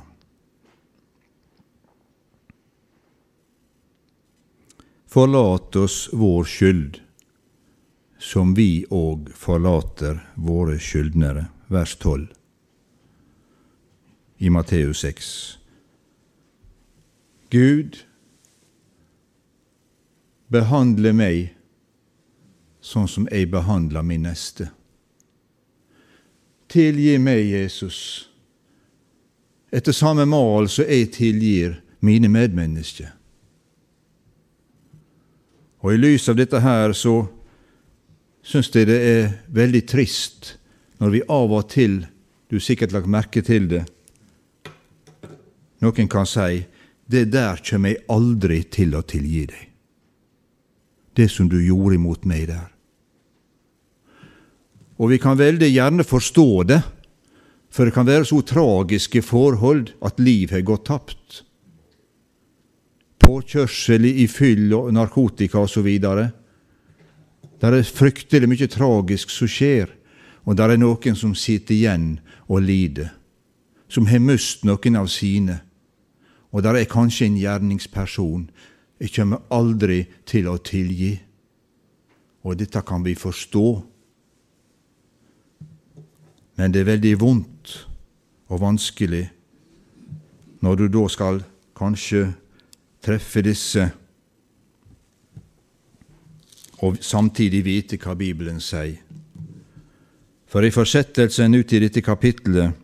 Forlat 5.08 5.76
oss 5.78 6.08
vår 6.12 6.44
skyld, 6.50 7.03
som 8.24 8.54
vi 8.56 8.86
òg 8.88 9.28
forlater 9.36 10.22
våre 10.34 10.78
skyldnere. 10.80 11.50
Vers 11.68 11.96
12 11.96 12.26
i 14.38 14.50
Matteus 14.50 15.00
6. 15.04 15.58
Gud, 17.50 17.98
behandle 20.48 21.12
meg 21.16 21.52
sånn 22.84 23.08
som 23.08 23.28
jeg 23.30 23.50
behandler 23.52 24.04
min 24.04 24.24
neste. 24.26 24.70
Tilgi 26.68 27.18
meg, 27.22 27.44
Jesus, 27.52 28.00
etter 29.72 29.96
samme 29.96 30.26
mal 30.28 30.68
som 30.72 30.88
jeg 30.88 31.12
tilgir 31.14 31.78
mine 32.04 32.28
medmennesker. 32.28 33.12
Og 35.84 35.92
i 35.92 36.00
lys 36.00 36.28
av 36.32 36.40
dette 36.40 36.60
her 36.64 36.92
så 36.96 37.26
syns 38.44 38.70
jeg 38.74 38.88
det 38.90 39.00
er 39.00 39.32
veldig 39.54 39.82
trist 39.88 40.54
når 41.00 41.10
vi 41.14 41.24
av 41.32 41.52
og 41.52 41.68
til, 41.72 42.04
du 42.48 42.60
sikkert 42.60 42.92
lagt 42.94 43.10
merke 43.10 43.42
til 43.44 43.66
det, 43.70 43.82
noen 45.84 46.08
kan 46.08 46.28
si 46.28 46.62
det 47.10 47.26
der 47.34 47.60
kjem 47.60 47.88
jeg 47.90 48.04
aldri 48.12 48.62
til 48.72 48.94
å 48.96 49.02
tilgi 49.04 49.44
deg. 49.50 49.64
Det 51.14 51.28
som 51.30 51.48
du 51.50 51.58
gjorde 51.60 51.98
imot 51.98 52.24
meg 52.26 52.48
der. 52.48 52.70
Og 54.98 55.10
vi 55.10 55.18
kan 55.20 55.38
veldig 55.38 55.68
gjerne 55.68 56.06
forstå 56.06 56.48
det, 56.70 56.80
for 57.74 57.86
det 57.86 57.94
kan 57.94 58.06
være 58.06 58.26
så 58.28 58.38
tragiske 58.46 59.22
forhold 59.26 59.90
at 60.06 60.22
liv 60.22 60.54
har 60.54 60.64
gått 60.66 60.86
tapt. 60.88 61.42
Påkjørsel 63.24 64.06
i 64.08 64.28
fyll 64.30 64.72
og 64.78 64.92
narkotika 64.94 65.64
osv. 65.66 65.90
Det 67.60 67.70
er 67.70 67.86
fryktelig 67.86 68.48
mye 68.50 68.68
tragisk 68.68 69.30
som 69.30 69.48
skjer, 69.48 69.92
og 70.44 70.56
det 70.56 70.64
er 70.64 70.80
noen 70.80 71.16
som 71.16 71.34
sitter 71.38 71.74
igjen 71.74 72.08
og 72.48 72.64
lider, 72.66 73.12
som 73.88 74.06
har 74.10 74.20
mist 74.20 74.64
noen 74.66 74.98
av 75.00 75.08
sine 75.12 75.60
og 76.54 76.62
der 76.62 76.78
er 76.78 76.86
kanskje 76.86 77.26
en 77.26 77.36
gjerningsperson. 77.36 78.50
Jeg 79.00 79.10
kommer 79.16 79.42
aldri 79.50 80.04
til 80.26 80.46
å 80.46 80.60
tilgi. 80.62 81.16
Og 82.46 82.60
dette 82.60 82.78
kan 82.86 83.02
vi 83.02 83.16
forstå. 83.18 83.66
Men 86.54 86.70
det 86.70 86.84
er 86.84 86.92
veldig 86.92 87.14
vondt 87.18 87.74
og 88.46 88.60
vanskelig 88.62 89.24
når 90.62 90.76
du 90.78 90.84
da 90.94 91.08
skal 91.10 91.42
kanskje 91.76 92.28
treffe 93.02 93.42
disse 93.42 93.88
og 96.84 97.00
samtidig 97.00 97.64
vite 97.64 97.98
hva 98.00 98.14
Bibelen 98.18 98.60
sier. 98.60 99.00
For 100.46 100.62
i 100.62 100.70
fortsettelsen 100.70 101.56
ut 101.56 101.72
i 101.74 101.80
dette 101.82 102.02
kapittelet 102.04 102.76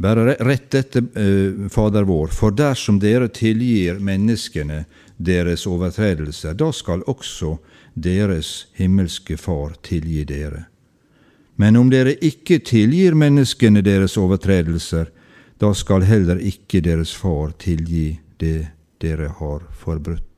bare 0.00 0.36
rett 0.40 0.74
etter 0.74 1.02
eh, 1.18 1.68
Fader 1.68 2.06
vår, 2.08 2.30
for 2.32 2.54
dersom 2.56 3.00
dere 3.02 3.28
tilgir 3.28 3.98
menneskene 4.00 4.84
deres 5.20 5.66
overtredelser, 5.68 6.54
da 6.56 6.70
skal 6.72 7.04
også 7.10 7.58
deres 7.92 8.70
himmelske 8.78 9.36
Far 9.36 9.74
tilgi 9.84 10.24
dere. 10.24 10.64
Men 11.60 11.76
om 11.76 11.90
dere 11.92 12.14
ikke 12.24 12.62
tilgir 12.64 13.12
menneskene 13.12 13.82
deres 13.84 14.16
overtredelser, 14.16 15.10
da 15.60 15.74
skal 15.76 16.08
heller 16.08 16.40
ikke 16.40 16.80
deres 16.80 17.12
Far 17.12 17.52
tilgi 17.60 18.14
det 18.40 18.70
dere 19.04 19.34
har 19.36 19.68
forbrutt. 19.82 20.29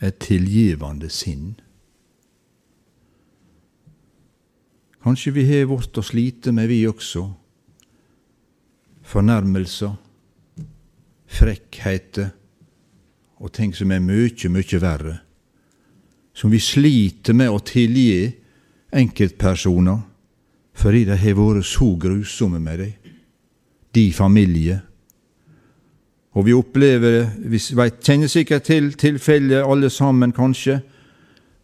Et 0.00 0.16
tilgivende 0.16 1.10
sinn. 1.12 1.58
Kanskje 5.00 5.32
vi 5.32 5.46
har 5.48 5.68
vårt 5.68 5.96
å 5.96 6.04
slite 6.04 6.52
med, 6.52 6.68
vi 6.68 6.82
også. 6.88 7.24
Fornærmelser, 9.10 9.94
frekkheter 11.30 12.30
og 13.40 13.52
ting 13.56 13.72
som 13.76 13.92
er 13.92 14.04
mykje, 14.04 14.52
mykje 14.52 14.80
verre. 14.82 15.16
Som 16.36 16.52
vi 16.52 16.60
sliter 16.62 17.36
med 17.36 17.52
å 17.52 17.62
tilgi 17.64 18.28
enkeltpersoner 18.92 20.06
fordi 20.80 21.02
de 21.08 21.16
har 21.18 21.36
vært 21.36 21.66
så 21.68 21.90
grusomme 22.00 22.60
med 22.62 22.78
deg, 22.80 23.10
de 23.92 24.04
familie. 24.16 24.78
Og 26.38 26.46
vi 26.46 26.54
opplever, 26.54 27.26
vi 27.42 27.58
kjenner 27.58 28.30
sikkert 28.30 28.68
til 28.68 28.92
tilfellet 28.98 29.66
alle 29.66 29.90
sammen, 29.90 30.32
kanskje, 30.32 30.78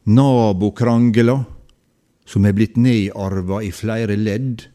nabokrangler 0.06 1.44
som 2.26 2.46
er 2.46 2.54
blitt 2.54 2.78
nedarva 2.78 3.62
i 3.62 3.70
flere 3.74 4.18
ledd 4.18 4.66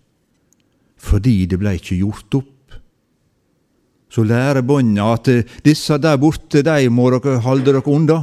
fordi 1.02 1.48
det 1.50 1.58
blei 1.58 1.80
ikke 1.80 1.98
gjort 1.98 2.36
opp. 2.38 2.76
Så 4.12 4.22
lærer 4.28 4.62
bånda 4.62 5.08
at 5.16 5.30
disse 5.66 5.98
der 5.98 6.20
borte, 6.22 6.62
de 6.62 6.92
må 6.94 7.08
dere 7.10 7.40
holde 7.42 7.72
dere 7.72 7.82
unna. 7.90 8.20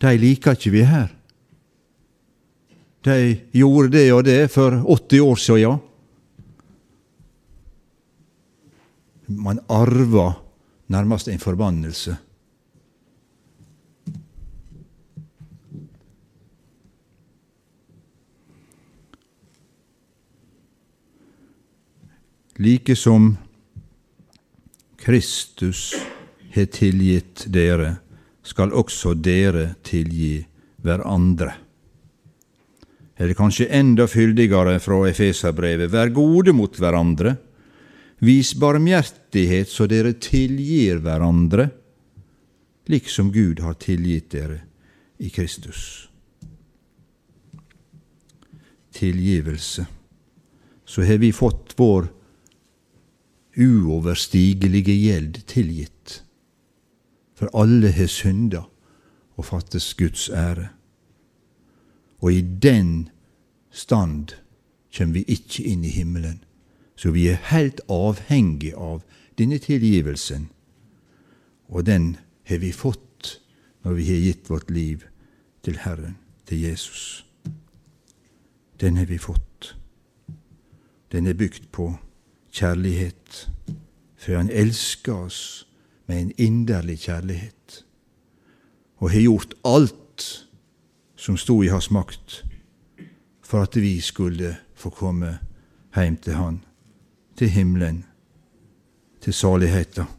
De 0.00 0.12
liker 0.18 0.56
ikke 0.56 0.72
vi 0.72 0.86
her. 0.88 1.10
De 3.04 3.18
gjorde 3.58 3.92
det 3.92 4.06
og 4.14 4.24
det 4.24 4.40
for 4.54 4.78
80 4.86 5.20
år 5.26 5.42
siden. 5.42 5.82
Man 9.26 9.60
arver 9.68 10.34
nærmest 10.92 11.28
en 11.28 11.38
forbannelse. 11.38 12.16
like 22.62 22.96
som 22.96 23.36
Kristus 24.96 25.94
har 26.54 26.68
tilgitt 26.70 27.46
dere, 27.50 27.96
skal 28.42 28.74
også 28.74 29.14
dere 29.18 29.72
tilgi 29.82 30.36
hverandre. 30.82 31.52
Eller 33.16 33.38
kanskje 33.38 33.70
enda 33.74 34.06
fyldigere 34.10 34.78
fra 34.82 35.00
Efeserbrevet, 35.10 35.90
vær 35.90 36.12
gode 36.14 36.54
mot 36.54 36.78
hverandre, 36.78 37.36
vis 38.22 38.54
barmhjertighet 38.54 39.70
så 39.70 39.88
dere 39.90 40.14
tilgir 40.22 41.02
hverandre, 41.02 41.70
liksom 42.86 43.32
Gud 43.34 43.62
har 43.62 43.74
tilgitt 43.82 44.30
dere 44.34 44.60
i 45.18 45.30
Kristus. 45.30 46.08
Tilgivelse. 48.92 49.86
Så 50.84 51.02
har 51.02 51.18
vi 51.18 51.32
fått 51.32 51.74
vår 51.78 52.10
uoverstigelige 53.56 54.94
gjeld 54.94 55.42
tilgitt. 55.46 56.22
For 57.34 57.50
alle 57.58 57.90
har 57.96 58.10
synda 58.10 58.66
og 59.34 59.48
fattes 59.48 59.92
Guds 59.98 60.28
ære. 60.30 60.68
Og 62.22 62.32
i 62.32 62.42
den 62.42 63.08
stand 63.72 64.36
kjem 64.92 65.16
vi 65.16 65.24
ikke 65.26 65.64
inn 65.66 65.82
i 65.84 65.90
himmelen. 65.90 66.42
Så 67.02 67.10
vi 67.10 67.24
er 67.26 67.40
helt 67.50 67.80
avhengig 67.90 68.76
av 68.78 69.00
denne 69.34 69.56
tilgivelsen, 69.58 70.44
og 71.66 71.86
den 71.86 72.12
har 72.46 72.62
vi 72.62 72.70
fått 72.70 73.40
når 73.82 73.96
vi 73.98 74.04
har 74.06 74.20
gitt 74.22 74.50
vårt 74.50 74.70
liv 74.70 75.02
til 75.66 75.80
Herren, 75.82 76.14
til 76.46 76.62
Jesus. 76.62 77.26
Den 78.78 79.02
har 79.02 79.10
vi 79.10 79.18
fått. 79.18 79.74
Den 81.10 81.26
er 81.26 81.34
bygd 81.34 81.72
på 81.74 81.90
kjærlighet, 82.54 83.50
for 84.16 84.38
Han 84.38 84.50
elsker 84.50 85.26
oss 85.26 85.66
med 86.06 86.20
en 86.20 86.32
inderlig 86.38 87.00
kjærlighet, 87.10 87.84
og 89.02 89.10
har 89.10 89.26
gjort 89.26 89.54
alt 89.64 90.46
som 91.16 91.36
sto 91.36 91.62
i 91.62 91.74
hans 91.74 91.90
makt, 91.90 92.44
for 93.42 93.66
at 93.66 93.74
vi 93.74 94.00
skulle 94.00 94.56
få 94.74 94.90
komme 94.90 95.40
hjem 95.96 96.16
til 96.16 96.38
Han, 96.38 96.62
til 97.36 97.48
himmelen, 97.48 98.04
til 99.20 99.34
saligheten. 99.34 100.10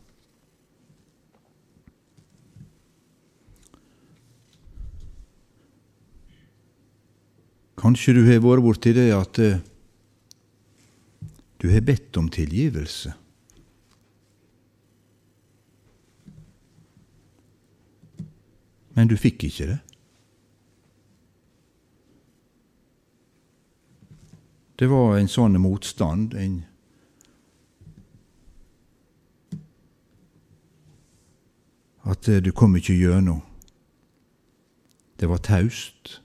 Kanskje 7.83 8.13
du 8.15 8.21
har 8.23 8.39
vært 8.39 8.63
borti 8.63 8.93
det 8.95 9.09
at 9.11 9.39
eh, 9.43 9.59
du 11.59 11.67
har 11.71 11.83
bedt 11.83 12.15
om 12.19 12.29
tilgivelse. 12.31 13.11
Men 18.95 19.09
du 19.11 19.17
fikk 19.19 19.43
ikke 19.49 19.67
det. 19.73 19.79
Det 24.79 24.87
var 24.91 25.17
en 25.17 25.29
sånn 25.31 25.59
motstand, 25.61 26.33
en 26.39 26.61
At 32.03 32.27
eh, 32.29 32.41
du 32.43 32.51
kom 32.51 32.75
ikke 32.75 32.95
gjennom. 32.97 33.41
Det 35.19 35.29
var 35.29 35.37
taust. 35.37 36.21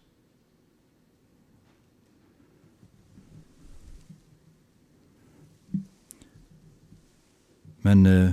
Men 7.82 8.06
eh, 8.06 8.32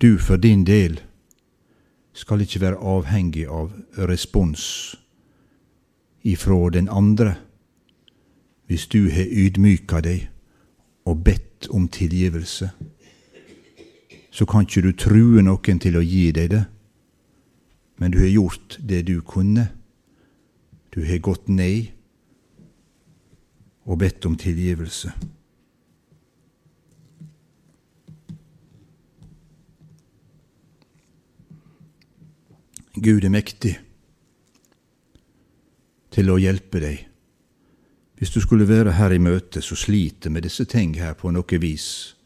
du 0.00 0.18
for 0.18 0.36
din 0.36 0.64
del 0.66 1.00
skal 2.12 2.40
ikke 2.40 2.60
være 2.60 2.78
avhengig 2.78 3.46
av 3.48 3.72
respons 4.08 4.96
ifra 6.22 6.70
den 6.70 6.88
andre 6.88 7.34
hvis 8.70 8.86
du 8.86 9.10
har 9.10 9.26
ydmyka 9.26 10.00
deg 10.00 10.28
og 11.04 11.24
bedt 11.24 11.66
om 11.74 11.88
tilgivelse. 11.88 12.70
Så 14.30 14.46
kan 14.46 14.66
ikke 14.66 14.84
du 14.86 14.92
true 14.94 15.42
noen 15.42 15.80
til 15.82 15.98
å 15.98 16.04
gi 16.04 16.30
deg 16.34 16.52
det, 16.52 16.64
men 18.00 18.12
du 18.14 18.20
har 18.22 18.30
gjort 18.30 18.78
det 18.80 19.02
du 19.08 19.18
kunne. 19.26 19.68
Du 20.94 21.02
har 21.04 21.18
gått 21.22 21.48
ned 21.48 21.90
og 23.84 23.98
bedt 23.98 24.26
om 24.26 24.38
tilgivelse. 24.38 25.12
Gud 33.00 33.24
er 33.24 33.32
mektig 33.32 33.76
til 36.10 36.30
å 36.30 36.40
hjelpe 36.42 36.80
deg. 36.82 37.06
Hvis 38.18 38.32
du 38.34 38.40
skulle 38.42 38.66
være 38.68 38.96
her 38.98 39.14
i 39.14 39.20
møte 39.22 39.62
så 39.64 39.78
sliter 39.78 40.32
med 40.32 40.44
disse 40.44 40.66
ting 40.68 40.92
her 41.00 41.14
på 41.16 41.30
noe 41.32 41.60
vis. 41.62 42.16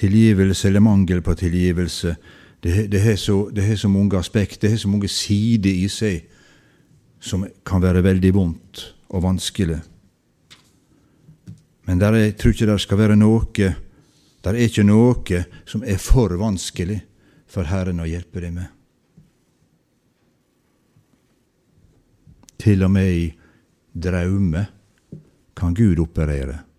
Tilgivelse 0.00 0.68
eller 0.68 0.80
mangel 0.80 1.20
på 1.22 1.34
tilgivelse, 1.36 2.14
det, 2.60 3.00
har, 3.00 3.16
så, 3.16 3.50
så 3.76 3.88
mange 3.88 4.18
aspekt, 4.18 4.62
det 4.62 4.70
har 4.70 4.76
så 4.76 4.88
mange 4.88 5.08
sider 5.08 5.70
i 5.70 5.88
seg 5.88 6.26
som 7.20 7.44
kan 7.64 7.82
være 7.82 8.02
veldig 8.04 8.32
vondt 8.34 8.82
og 9.12 9.22
vanskelig. 9.24 9.78
Men 11.88 12.00
der 12.00 12.16
er, 12.16 12.24
jeg 12.28 12.36
tror 12.40 12.54
ikke 12.54 12.68
det 12.68 12.80
skal 12.80 13.00
være 13.00 13.16
noe 13.18 13.70
Der 14.40 14.54
er 14.54 14.64
ikke 14.64 14.84
noe 14.84 15.44
som 15.68 15.82
er 15.84 15.98
for 16.00 16.32
vanskelig 16.40 17.00
for 17.50 17.68
Herren 17.68 18.00
å 18.00 18.08
hjelpe 18.08 18.40
deg 18.40 18.54
med. 18.54 18.68
Til 22.60 22.84
og 22.86 22.92
med 22.94 23.10
i 23.12 23.26
draume 23.92 24.64
kan 25.56 25.74
Gud 25.76 26.00
operere 26.00 26.69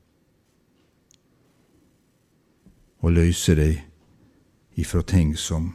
og 3.01 3.11
løse 3.11 3.55
deg 3.57 3.81
ifra 4.77 5.01
ting 5.01 5.33
som 5.37 5.73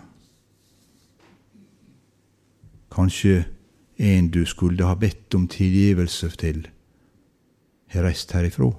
kanskje 2.95 3.45
en 3.99 4.31
du 4.31 4.45
skulle 4.45 4.85
ha 4.85 4.95
bedt 4.95 5.35
om 5.35 5.49
tilgivelse 5.49 6.31
til, 6.39 6.69
har 7.87 8.07
reist 8.07 8.33
herifra, 8.33 8.71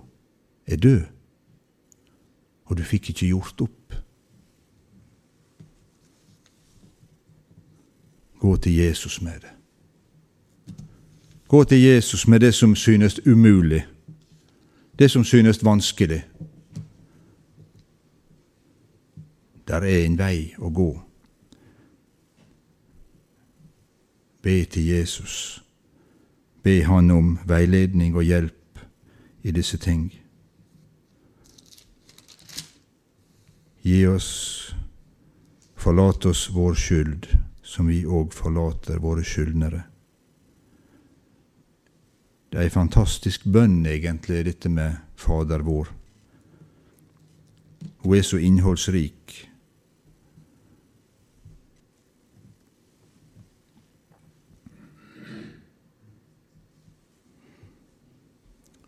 er 0.68 0.76
død, 0.76 1.02
og 2.66 2.78
du 2.78 2.84
fikk 2.84 3.10
ikke 3.10 3.28
gjort 3.28 3.62
opp. 3.62 3.94
Gå 8.40 8.56
til 8.58 8.76
Jesus 8.76 9.22
med 9.22 9.40
det. 9.42 9.54
Gå 11.48 11.64
til 11.64 11.82
Jesus 11.82 12.28
med 12.28 12.40
det 12.40 12.54
som 12.54 12.76
synes 12.76 13.28
umulig, 13.28 13.86
det 15.00 15.12
som 15.12 15.24
synes 15.24 15.66
vanskelig. 15.66 16.24
Der 19.68 19.84
er 19.84 20.06
en 20.06 20.18
vei 20.20 20.54
å 20.58 20.70
gå. 20.72 20.92
Be 24.42 24.66
til 24.66 24.86
Jesus. 24.88 25.64
Be 26.64 26.84
Han 26.84 27.12
om 27.12 27.34
veiledning 27.48 28.16
og 28.16 28.24
hjelp 28.24 28.80
i 29.44 29.52
disse 29.52 29.78
ting. 29.78 30.10
Gi 33.84 34.00
oss, 34.08 34.32
forlat 35.76 36.26
oss 36.26 36.48
vår 36.52 36.76
skyld 36.76 37.30
som 37.64 37.88
vi 37.88 38.02
òg 38.04 38.34
forlater 38.36 39.00
våre 39.04 39.24
skyldnere. 39.24 39.84
Det 42.52 42.60
er 42.60 42.68
ei 42.68 42.74
fantastisk 42.74 43.44
bønn, 43.44 43.86
egentlig, 43.86 44.46
dette 44.48 44.72
med 44.72 44.96
Fader 45.20 45.64
vår. 45.68 45.92
Hun 48.04 48.16
er 48.16 48.24
så 48.24 48.40
innholdsrik. 48.40 49.47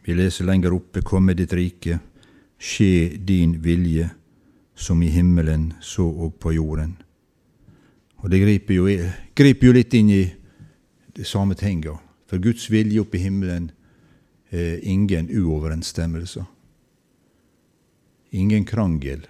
Vi 0.10 0.16
leser 0.16 0.45
lenger 0.45 0.74
oppe, 0.74 1.01
Kom 1.01 1.26
med 1.26 1.38
ditt 1.38 1.51
rike, 1.53 1.99
skje 2.57 3.18
din 3.22 3.51
vilje, 3.62 4.07
som 4.74 5.03
i 5.05 5.10
himmelen, 5.14 5.68
så 5.86 6.07
og 6.10 6.39
på 6.41 6.55
jorden. 6.55 6.95
Og 8.18 8.32
det 8.34 8.39
griper 8.41 8.74
jo, 8.74 8.88
griper 9.38 9.68
jo 9.70 9.74
litt 9.76 9.93
inn 9.93 10.10
i 10.10 10.24
det 11.14 11.28
samme 11.30 11.53
tinga. 11.53 11.93
For 12.26 12.41
Guds 12.41 12.66
vilje 12.74 13.03
oppe 13.03 13.20
i 13.20 13.28
himmelen 13.28 13.68
er 14.49 14.82
ingen 14.82 15.30
uoverensstemmelser. 15.30 16.49
Ingen 18.34 18.66
krangel. 18.66 19.28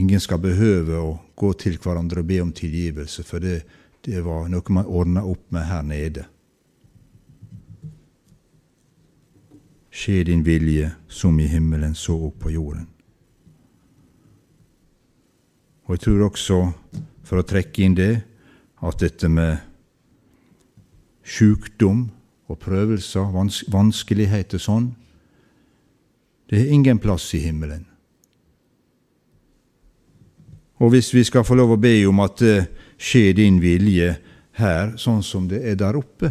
Ingen 0.00 0.24
skal 0.24 0.40
behøve 0.40 1.04
å 1.04 1.12
gå 1.36 1.52
til 1.66 1.76
hverandre 1.76 2.24
og 2.24 2.32
be 2.32 2.40
om 2.46 2.56
tilgivelse, 2.56 3.28
for 3.28 3.44
det, 3.44 3.60
det 4.08 4.24
var 4.24 4.48
noe 4.48 4.72
man 4.72 4.88
ordna 4.88 5.28
opp 5.28 5.50
med 5.52 5.68
her 5.68 5.84
nede. 5.84 6.30
Skje 9.98 10.22
din 10.28 10.44
vilje 10.46 10.92
som 11.08 11.40
i 11.40 11.48
himmelen, 11.50 11.94
så 11.94 12.14
opp 12.28 12.38
på 12.44 12.52
jorden. 12.54 12.86
Og 15.88 15.96
jeg 15.96 16.04
tror 16.04 16.26
også, 16.28 16.58
for 17.26 17.40
å 17.40 17.48
trekke 17.48 17.82
inn 17.82 17.96
det, 17.98 18.12
at 18.78 19.00
dette 19.02 19.30
med 19.32 19.58
sjukdom 21.26 22.06
og 22.48 22.60
prøvelser, 22.62 23.26
vans 23.34 23.62
vanskeligheter 23.72 24.60
sånn, 24.62 24.92
det 26.48 26.62
er 26.62 26.72
ingen 26.72 27.00
plass 27.02 27.26
i 27.36 27.42
himmelen. 27.42 27.84
Og 30.78 30.92
hvis 30.94 31.10
vi 31.12 31.24
skal 31.26 31.44
få 31.44 31.56
lov 31.58 31.74
å 31.74 31.80
be 31.80 31.96
om 32.06 32.20
at 32.22 32.38
det 32.38 32.58
skjer 33.02 33.34
din 33.40 33.58
vilje 33.60 34.14
her, 34.60 34.94
sånn 35.00 35.24
som 35.26 35.48
det 35.50 35.64
er 35.66 35.76
der 35.80 35.98
oppe, 35.98 36.30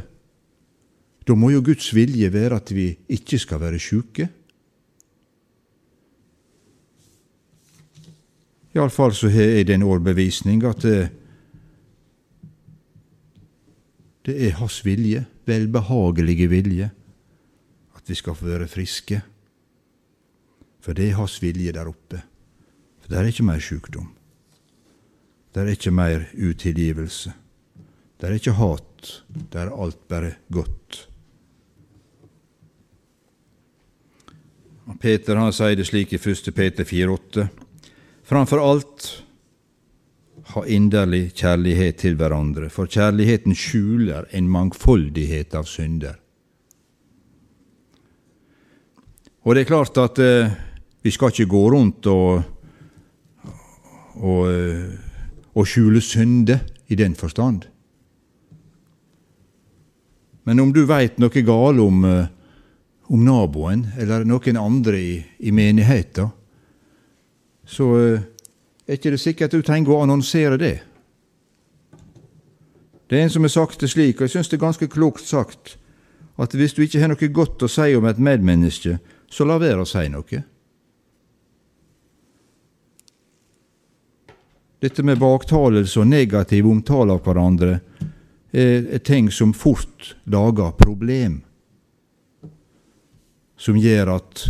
da 1.28 1.36
må 1.36 1.52
jo 1.52 1.62
Guds 1.62 1.90
vilje 1.96 2.30
være 2.34 2.56
at 2.62 2.72
vi 2.76 2.88
ikke 3.12 3.40
skal 3.40 3.60
være 3.60 3.80
sjuke. 3.80 4.30
Iallfall 8.78 9.16
så 9.16 9.30
har 9.34 9.58
jeg 9.58 9.68
den 9.68 9.84
overbevisning 9.84 10.64
at 10.70 10.84
det, 10.86 11.00
det 14.28 14.36
er 14.48 14.56
Hans 14.60 14.80
vilje, 14.86 15.26
velbehagelige 15.46 16.50
vilje, 16.52 16.92
at 17.96 18.10
vi 18.10 18.16
skal 18.16 18.36
få 18.36 18.46
være 18.46 18.68
friske. 18.68 19.22
For 20.80 20.94
det 20.94 21.10
er 21.10 21.20
Hans 21.20 21.42
vilje 21.42 21.74
der 21.76 21.90
oppe. 21.90 22.22
For 23.02 23.10
der 23.10 23.20
er 23.20 23.32
ikke 23.32 23.44
mer 23.44 23.60
sjukdom. 23.60 24.14
Der 25.56 25.66
er 25.66 25.74
ikke 25.74 25.92
mer 25.92 26.28
utilgivelse. 26.38 27.34
Der 28.22 28.28
er 28.28 28.34
ikke 28.34 28.52
hat. 28.52 29.24
Der 29.54 29.60
er 29.60 29.84
alt 29.84 30.08
bare 30.08 30.34
godt. 30.52 31.07
Peter 34.96 35.36
han 35.36 35.52
sier 35.52 35.76
det 35.76 35.88
slik 35.90 36.14
i 36.16 36.20
1. 36.20 36.54
Peter 36.56 36.88
4,8.: 36.88 37.48
Framfor 38.24 38.62
alt 38.64 39.08
ha 40.54 40.64
inderlig 40.64 41.34
kjærlighet 41.36 42.00
til 42.04 42.16
hverandre, 42.16 42.70
for 42.72 42.88
kjærligheten 42.88 43.56
skjuler 43.56 44.30
en 44.32 44.48
mangfoldighet 44.48 45.56
av 45.60 45.68
synder. 45.68 46.16
Og 49.44 49.56
det 49.56 49.64
er 49.64 49.70
klart 49.70 50.00
at 50.00 50.20
eh, 50.20 50.56
vi 51.04 51.12
skal 51.12 51.32
ikke 51.32 51.52
gå 51.52 51.64
rundt 51.72 52.08
og, 52.12 52.42
og, 54.20 54.42
eh, 54.52 54.88
og 55.56 55.68
skjule 55.68 56.02
synder 56.04 56.64
i 56.88 56.96
den 57.00 57.16
forstand. 57.16 57.68
Men 60.48 60.60
om 60.64 60.72
du 60.76 60.86
veit 60.88 61.20
noe 61.20 61.44
galt 61.44 61.84
om 61.84 62.04
eh, 62.08 62.28
om 63.08 63.24
naboen 63.24 63.88
eller 64.00 64.26
noen 64.28 64.60
andre 64.60 65.00
i, 65.00 65.14
i 65.40 65.52
menigheten, 65.56 66.34
så 67.68 67.88
eh, 68.00 68.28
er 68.88 69.00
ikke 69.00 69.14
det 69.16 69.22
sikkert 69.22 69.56
du 69.56 69.64
trenger 69.64 69.96
å 69.96 70.04
annonsere 70.04 70.60
det. 70.60 70.76
Det 73.08 73.18
er 73.18 73.26
en 73.26 73.32
som 73.32 73.48
har 73.48 73.54
sagt 73.54 73.84
det 73.84 73.92
slik, 73.92 74.20
og 74.20 74.28
jeg 74.28 74.36
syns 74.36 74.52
det 74.52 74.60
er 74.60 74.66
ganske 74.66 74.90
klokt 74.92 75.24
sagt, 75.28 75.78
at 76.38 76.54
hvis 76.54 76.76
du 76.76 76.84
ikke 76.84 77.02
har 77.02 77.12
noe 77.12 77.32
godt 77.34 77.64
å 77.64 77.72
si 77.72 77.96
om 77.96 78.06
et 78.08 78.20
medmenneske, 78.20 78.98
så 79.32 79.48
la 79.48 79.58
være 79.60 79.84
å 79.84 79.90
si 79.90 80.04
noe. 80.12 80.44
Dette 84.78 85.04
med 85.04 85.18
baktalelse 85.18 86.04
og 86.04 86.12
negativ 86.12 86.68
omtale 86.70 87.16
av 87.16 87.24
hverandre 87.26 87.80
er 88.54 89.02
ting 89.04 89.32
som 89.34 89.56
fort 89.56 90.14
lager 90.30 90.76
problem 90.78 91.42
som 93.58 93.78
gjør 93.78 94.14
at 94.14 94.44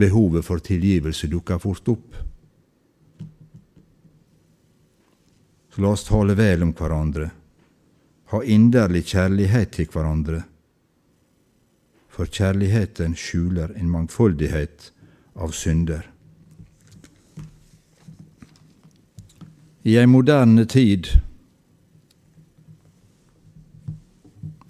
behovet 0.00 0.44
for 0.44 0.60
tilgivelse 0.64 1.28
dukker 1.32 1.60
fort 1.60 1.88
opp. 1.92 2.16
Så 5.72 5.84
la 5.84 5.92
oss 5.92 6.06
tale 6.08 6.36
vel 6.36 6.64
om 6.64 6.72
hverandre, 6.76 7.30
ha 8.32 8.42
inderlig 8.42 9.04
kjærlighet 9.12 9.74
til 9.76 9.90
hverandre, 9.92 10.42
for 12.08 12.32
kjærligheten 12.32 13.12
skjuler 13.16 13.74
en 13.76 13.90
mangfoldighet 13.92 14.90
av 15.36 15.52
synder. 15.52 16.08
I 19.86 20.00
ei 20.00 20.08
moderne 20.10 20.64
tid 20.66 21.12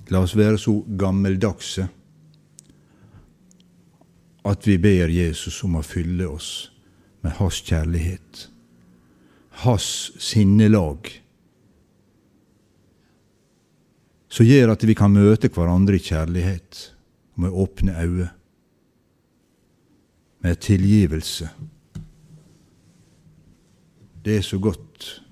La 0.07 0.21
oss 0.23 0.37
være 0.39 0.59
så 0.61 0.73
gammeldagse 0.99 1.89
at 4.47 4.67
vi 4.67 4.79
ber 4.79 5.11
Jesus 5.11 5.59
om 5.67 5.79
å 5.79 5.85
fylle 5.87 6.29
oss 6.31 6.71
med 7.25 7.35
hans 7.41 7.59
kjærlighet, 7.67 8.47
hans 9.65 9.89
sinnelag, 10.23 11.11
som 14.29 14.47
gjør 14.47 14.75
at 14.75 14.85
vi 14.85 14.95
kan 14.95 15.15
møte 15.15 15.51
hverandre 15.51 15.97
i 15.97 16.03
kjærlighet 16.03 16.83
og 17.35 17.45
med 17.47 17.57
åpne 17.65 17.97
øyne, 18.03 18.29
med 20.45 20.61
tilgivelse. 20.63 21.49
Det 24.25 24.37
er 24.37 24.45
så 24.45 24.59
godt. 24.59 25.23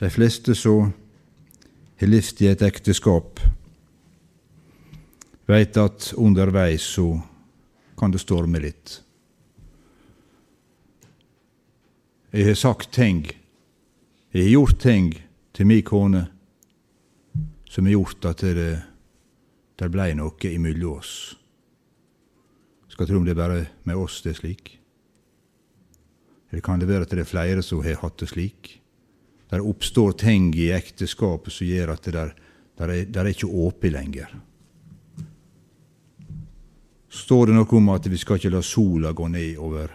De 0.00 0.10
fleste 0.10 0.54
som 0.54 0.92
har 2.00 2.10
levd 2.10 2.42
i 2.44 2.50
et 2.52 2.62
ekteskap, 2.62 3.40
veit 5.50 5.76
at 5.80 6.12
underveis 6.16 6.84
så 6.96 7.12
kan 7.98 8.12
det 8.12 8.22
storme 8.22 8.60
litt. 8.62 9.00
Jeg 12.30 12.46
har 12.46 12.58
sagt 12.58 12.92
ting, 12.94 13.24
jeg 14.30 14.44
har 14.46 14.52
gjort 14.52 14.78
ting 14.78 15.08
til 15.56 15.66
mi 15.66 15.80
kone 15.82 16.28
som 17.70 17.86
har 17.86 17.96
gjort 17.96 18.28
at 18.30 18.44
det, 18.46 18.70
det 19.78 19.88
blei 19.90 20.12
noe 20.14 20.52
imellom 20.52 21.00
oss. 21.00 21.14
Skal 22.90 23.08
tro 23.08 23.18
om 23.18 23.26
det 23.26 23.34
er 23.34 23.40
bare 23.40 23.64
med 23.88 23.98
oss 23.98 24.20
det 24.22 24.34
er 24.34 24.38
slik. 24.38 24.76
Eller 26.50 26.62
kan 26.66 26.82
det 26.82 26.88
være 26.90 27.06
at 27.06 27.14
det 27.14 27.24
er 27.24 27.30
flere 27.30 27.62
som 27.62 27.82
har 27.82 27.98
hatt 28.02 28.22
det 28.22 28.30
slik? 28.30 28.76
Der 29.50 29.66
oppstår 29.66 30.14
ting 30.18 30.52
i 30.54 30.70
ekteskapet 30.74 31.54
som 31.54 31.66
gjør 31.66 31.94
at 31.94 32.06
det 32.06 32.14
der, 32.14 32.32
der 32.78 32.94
er, 32.94 33.04
der 33.10 33.24
er 33.24 33.34
ikke 33.34 33.50
åpent 33.50 33.94
lenger 33.94 34.38
står 37.10 37.50
det 37.50 37.56
noe 37.58 37.76
om 37.76 37.90
at 37.92 38.06
vi 38.06 38.18
skal 38.18 38.38
ikke 38.38 38.52
la 38.54 38.62
sola 38.62 39.12
gå 39.12 39.26
ned 39.28 39.58
over 39.58 39.90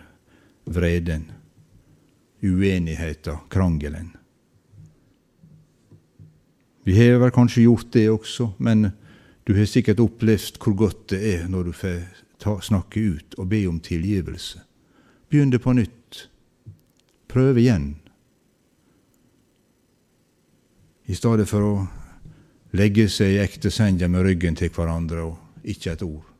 vreden, 0.65 1.29
uenigheten, 2.43 3.47
krangelen. 3.49 4.11
Vi 6.85 6.93
har 6.99 7.17
vel 7.17 7.33
kanskje 7.33 7.65
gjort 7.65 7.87
det 7.95 8.09
også, 8.11 8.51
men 8.57 8.91
du 9.45 9.55
har 9.57 9.65
sikkert 9.65 10.03
opplevd 10.03 10.59
hvor 10.61 10.75
godt 10.77 11.07
det 11.15 11.21
er 11.31 11.47
når 11.49 11.69
du 11.69 11.73
får 11.73 12.03
ta, 12.41 12.59
snakke 12.61 12.99
ut 12.99 13.37
og 13.39 13.49
be 13.49 13.63
om 13.69 13.79
tilgivelse. 13.79 14.61
Begynn 15.29 15.53
det 15.53 15.63
på 15.63 15.73
nytt. 15.73 16.27
Prøv 17.31 17.57
igjen. 17.57 17.95
I 21.05 21.17
stedet 21.17 21.47
for 21.49 21.65
å 21.65 21.73
legge 22.77 23.07
seg 23.09 23.33
i 23.33 23.41
ekte 23.41 23.71
senja 23.73 24.09
med 24.11 24.25
ryggen 24.25 24.57
til 24.57 24.69
hverandre 24.73 25.25
og 25.25 25.65
ikke 25.65 25.95
et 25.95 26.05
ord. 26.05 26.34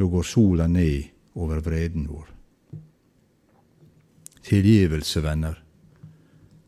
Da 0.00 0.06
går 0.08 0.22
sola 0.24 0.64
ned 0.66 1.10
over 1.36 1.58
vreden 1.60 2.06
vår. 2.08 2.28
Tilgivelse, 4.48 5.20
venner. 5.20 5.58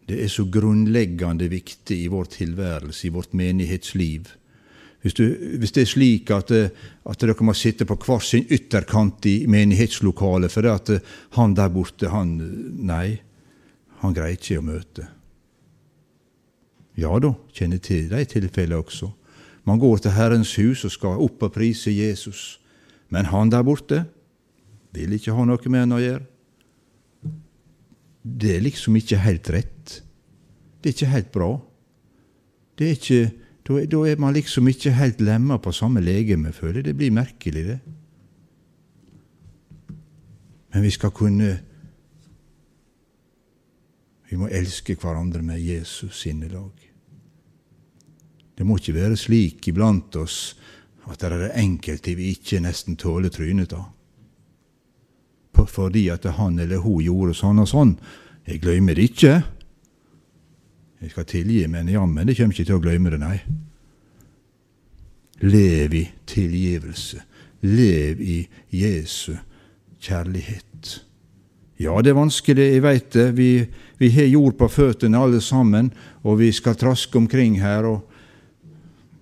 Det 0.05 0.19
er 0.21 0.29
så 0.29 0.45
grunnleggende 0.53 1.49
viktig 1.49 1.97
i 2.05 2.11
vår 2.13 2.29
tilværelse, 2.35 3.07
i 3.09 3.13
vårt 3.15 3.33
menighetsliv. 3.33 4.29
Hvis, 5.01 5.17
du, 5.17 5.25
hvis 5.59 5.73
det 5.73 5.87
er 5.87 5.91
slik 5.95 6.31
at, 6.31 6.53
at, 6.53 7.25
dere 7.25 7.41
må 7.41 7.57
sitte 7.57 7.89
på 7.89 7.97
hver 8.05 8.21
sin 8.21 8.45
ytterkant 8.53 9.25
i 9.27 9.47
menighetslokalet 9.51 10.53
fordi 10.53 10.69
at 10.69 10.95
han 11.39 11.57
der 11.57 11.73
borte, 11.73 12.13
han 12.13 12.37
Nei, 12.85 13.17
han 14.05 14.13
greier 14.13 14.37
ikke 14.37 14.61
å 14.61 14.67
møte. 14.69 15.09
Ja 17.01 17.17
da, 17.17 17.33
kjenner 17.57 17.81
til 17.81 18.11
de 18.13 18.27
tilfellene 18.29 18.85
også. 18.85 19.09
Man 19.65 19.81
går 19.81 20.05
til 20.05 20.21
Herrens 20.21 20.59
hus 20.61 20.85
og 20.85 20.93
skal 20.93 21.23
opp 21.25 21.49
og 21.49 21.57
prise 21.57 21.91
Jesus. 21.97 22.61
Men 23.13 23.29
han 23.29 23.51
der 23.53 23.65
borte 23.67 24.05
vil 24.97 25.13
ikke 25.17 25.35
ha 25.37 25.45
noe 25.49 25.73
med 25.73 25.85
han 25.85 25.97
å 25.97 26.01
gjøre. 26.01 26.25
Det 28.23 28.57
er 28.57 28.65
liksom 28.65 28.97
ikke 28.97 29.21
helt 29.21 29.51
rett. 29.53 29.99
Det 30.81 30.91
er 30.91 30.97
ikke 30.97 31.13
helt 31.13 31.33
bra. 31.35 31.51
Det 32.79 32.87
er 32.87 32.97
ikke, 32.97 33.33
da, 33.67 33.81
da 33.91 34.05
er 34.09 34.23
man 34.23 34.37
liksom 34.37 34.69
ikke 34.71 34.95
helt 34.97 35.21
lemma 35.25 35.59
på 35.61 35.75
samme 35.77 36.01
legeme, 36.05 36.55
føler 36.57 36.81
jeg. 36.81 36.89
Det 36.89 36.97
blir 37.01 37.15
merkelig, 37.15 37.67
det. 37.69 37.81
Men 40.73 40.87
vi 40.87 40.95
skal 40.95 41.13
kunne 41.13 41.51
Vi 44.33 44.39
må 44.41 44.47
elske 44.49 44.95
hverandre 44.97 45.43
med 45.45 45.61
Jesus 45.61 46.23
sinnelag. 46.23 46.73
Det 48.57 48.65
må 48.65 48.79
ikke 48.79 48.95
være 48.97 49.19
slik 49.21 49.67
iblant 49.69 50.17
oss 50.17 50.55
at 51.11 51.23
det 51.23 51.33
er 51.33 51.59
enkelte 51.59 52.15
vi 52.19 52.31
ikke 52.37 52.61
nesten 52.63 52.97
tåler 53.01 53.33
trynet 53.33 53.75
av. 53.75 53.91
Fordi 55.63 56.09
at 56.11 56.25
han 56.39 56.59
eller 56.59 56.83
hun 56.83 57.03
gjorde 57.05 57.37
sånn 57.39 57.63
og 57.63 57.69
sånn. 57.71 57.97
Jeg 58.49 58.63
glemmer 58.63 58.97
det 58.99 59.11
ikke. 59.11 59.35
Jeg 61.03 61.13
skal 61.13 61.27
tilgi, 61.29 61.61
men 61.71 61.91
jammen 61.91 62.27
det 62.27 62.37
kommer 62.39 62.55
ikke 62.55 62.69
til 62.69 62.79
å 62.79 62.83
glemme 62.83 63.13
det, 63.13 63.21
nei. 63.23 63.39
Lev 65.43 65.95
i 65.99 66.05
tilgivelse. 66.31 67.23
Lev 67.67 68.23
i 68.23 68.39
Jesu 68.75 69.35
kjærlighet. 70.03 71.03
Ja, 71.83 71.97
det 72.03 72.13
er 72.13 72.19
vanskelig, 72.19 72.69
jeg 72.75 72.83
veit 72.85 73.11
det. 73.15 73.29
Vi, 73.39 73.51
vi 73.99 74.11
har 74.15 74.31
jord 74.31 74.55
på 74.59 74.69
føttene 74.71 75.19
alle 75.19 75.41
sammen, 75.43 75.91
og 76.23 76.39
vi 76.43 76.53
skal 76.55 76.79
traske 76.79 77.19
omkring 77.19 77.59
her. 77.63 77.87
og 77.87 78.12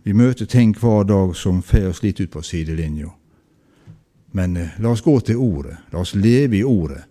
Vi 0.03 0.13
møter 0.13 0.47
ting 0.47 0.73
hver 0.77 1.05
dag 1.05 1.37
som 1.37 1.63
får 1.63 1.91
oss 1.91 2.03
litt 2.03 2.21
ut 2.21 2.31
på 2.33 2.43
sidelinja. 2.43 3.11
Men 4.33 4.57
eh, 4.57 4.77
la 4.81 4.93
oss 4.95 5.05
gå 5.05 5.19
til 5.21 5.37
Ordet. 5.37 5.77
La 5.93 6.01
oss 6.01 6.15
leve 6.15 6.57
i 6.57 6.65
Ordet. 6.65 7.03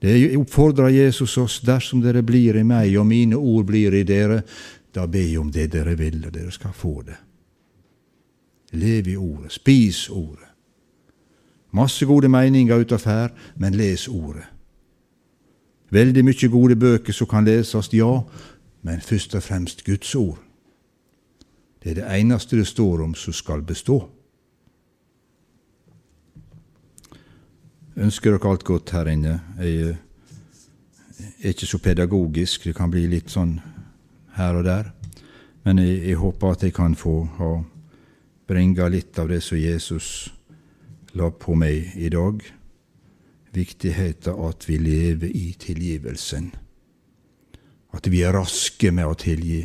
Det 0.00 0.36
oppfordrer 0.36 0.88
Jesus 0.88 1.36
oss. 1.38 1.60
Dersom 1.60 2.02
dere 2.04 2.22
blir 2.22 2.56
i 2.56 2.64
meg, 2.64 2.94
og 2.98 3.06
mine 3.06 3.36
ord 3.36 3.66
blir 3.66 3.94
i 3.94 4.04
dere, 4.06 4.42
da 4.94 5.06
be 5.06 5.24
om 5.40 5.50
det 5.52 5.70
dere 5.72 5.96
vil, 5.98 6.20
og 6.26 6.34
dere 6.34 6.52
skal 6.52 6.74
få 6.76 7.00
det. 7.06 7.16
Lev 8.76 9.08
i 9.08 9.16
Ordet. 9.16 9.52
Spis 9.52 10.08
Ordet. 10.10 10.52
Masse 11.76 12.06
gode 12.06 12.28
meninger 12.28 12.78
utav 12.78 13.04
her, 13.04 13.32
men 13.56 13.74
les 13.74 14.08
Ordet. 14.08 14.46
Veldig 15.90 16.24
mye 16.24 16.48
gode 16.50 16.76
bøker 16.76 17.12
som 17.12 17.28
kan 17.30 17.44
leses, 17.46 17.92
ja, 17.94 18.20
men 18.82 19.00
først 19.00 19.34
og 19.34 19.42
fremst 19.42 19.84
Guds 19.84 20.14
ord. 20.14 20.45
Det 21.86 21.92
er 21.92 22.00
det 22.00 22.06
eneste 22.18 22.56
det 22.58 22.66
står 22.66 23.04
om 23.04 23.12
som 23.14 23.32
skal 23.32 23.60
bestå. 23.62 24.00
ønsker 27.96 28.34
dere 28.34 28.50
alt 28.50 28.64
godt 28.66 28.90
her 28.90 29.06
inne. 29.06 29.36
Jeg 29.62 29.94
er 31.40 31.54
ikke 31.54 31.68
så 31.70 31.78
pedagogisk, 31.78 32.64
det 32.64 32.74
kan 32.74 32.90
bli 32.90 33.06
litt 33.06 33.30
sånn 33.30 33.60
her 34.34 34.58
og 34.58 34.66
der. 34.66 34.90
Men 35.62 35.78
jeg, 35.78 36.02
jeg 36.10 36.18
håper 36.20 36.56
at 36.56 36.66
jeg 36.66 36.74
kan 36.74 36.98
få 36.98 37.14
ha 37.38 37.52
bringe 38.46 38.90
litt 38.90 39.18
av 39.18 39.30
det 39.30 39.40
som 39.42 39.58
Jesus 39.58 40.28
la 41.14 41.30
på 41.30 41.54
meg 41.54 41.94
i 41.94 42.10
dag. 42.10 42.42
Viktigheten 43.54 44.42
at 44.50 44.66
vi 44.68 44.82
lever 44.82 45.30
i 45.30 45.54
tilgivelsen. 45.58 46.50
At 47.94 48.10
vi 48.10 48.26
er 48.26 48.34
raske 48.36 48.90
med 48.90 49.06
å 49.06 49.14
tilgi. 49.14 49.62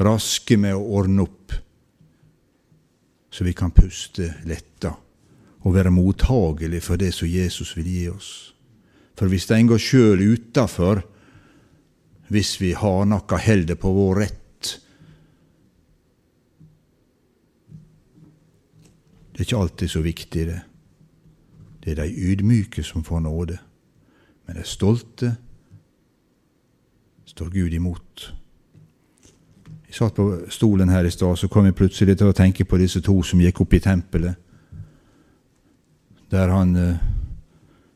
Raske 0.00 0.56
med 0.56 0.74
å 0.76 0.86
ordne 0.98 1.26
opp, 1.26 1.52
så 3.32 3.44
vi 3.44 3.52
kan 3.56 3.72
puste 3.74 4.30
letta 4.48 4.94
og 5.62 5.74
være 5.76 5.92
mottagelige 5.94 6.84
for 6.84 7.00
det 7.00 7.12
som 7.14 7.28
Jesus 7.28 7.74
vil 7.76 7.88
gi 7.88 8.06
oss. 8.10 8.30
For 9.16 9.30
hvis 9.30 9.50
en 9.52 9.68
går 9.70 9.80
sjøl 9.80 10.24
utafor, 10.32 11.02
hvis 12.32 12.56
vi 12.60 12.72
har 12.76 13.04
noe 13.06 13.42
holder 13.46 13.76
på 13.78 13.92
vår 13.92 14.22
rett 14.24 14.42
Det 19.32 19.40
er 19.40 19.46
ikke 19.48 19.62
alltid 19.64 19.88
så 19.88 20.00
viktig, 20.04 20.42
det. 20.46 20.60
Det 21.84 21.90
er 21.90 22.02
de 22.02 22.14
ydmyke 22.30 22.82
som 22.84 23.04
får 23.04 23.20
nåde. 23.24 23.56
Men 24.46 24.56
de 24.56 24.64
stolte 24.68 25.30
står 27.24 27.48
Gud 27.50 27.72
imot. 27.72 28.34
Jeg 29.92 29.98
satt 29.98 30.16
på 30.16 30.26
stolen 30.48 30.88
her 30.88 31.04
i 31.04 31.12
stad, 31.12 31.36
så 31.36 31.48
kom 31.52 31.68
jeg 31.68 31.76
plutselig 31.76 32.16
til 32.16 32.32
å 32.32 32.36
tenke 32.36 32.64
på 32.64 32.80
disse 32.80 33.02
to 33.04 33.18
som 33.22 33.42
gikk 33.44 33.60
opp 33.60 33.76
i 33.76 33.82
tempelet 33.84 34.40
der 36.32 36.48
han 36.48 36.76
eh, 36.76 37.00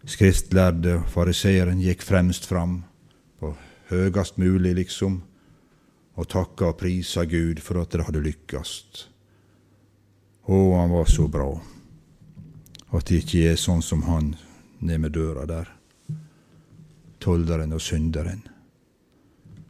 skriftlærde 0.05 1.01
fariseeren 1.09 1.80
gikk 1.80 2.05
fremst 2.05 2.44
fram, 2.47 2.82
på 3.40 3.55
høgast 3.88 4.36
mulig, 4.36 4.74
liksom, 4.76 5.22
og 6.16 6.28
takka 6.28 6.70
og 6.70 6.78
prisa 6.80 7.24
Gud 7.24 7.62
for 7.64 7.80
at 7.80 7.97
det 7.97 8.05
hadde 8.05 8.24
lykkast. 8.26 9.07
Å, 10.47 10.59
han 10.76 10.92
var 10.92 11.09
så 11.09 11.26
bra. 11.32 11.49
At 12.92 13.09
det 13.09 13.22
ikke 13.24 13.55
er 13.55 13.57
sånn 13.61 13.82
som 13.84 14.05
han 14.07 14.34
ned 14.84 15.01
med 15.03 15.16
døra 15.16 15.47
der. 15.49 15.72
Tolderen 17.20 17.72
og 17.72 17.82
synderen. 17.82 18.44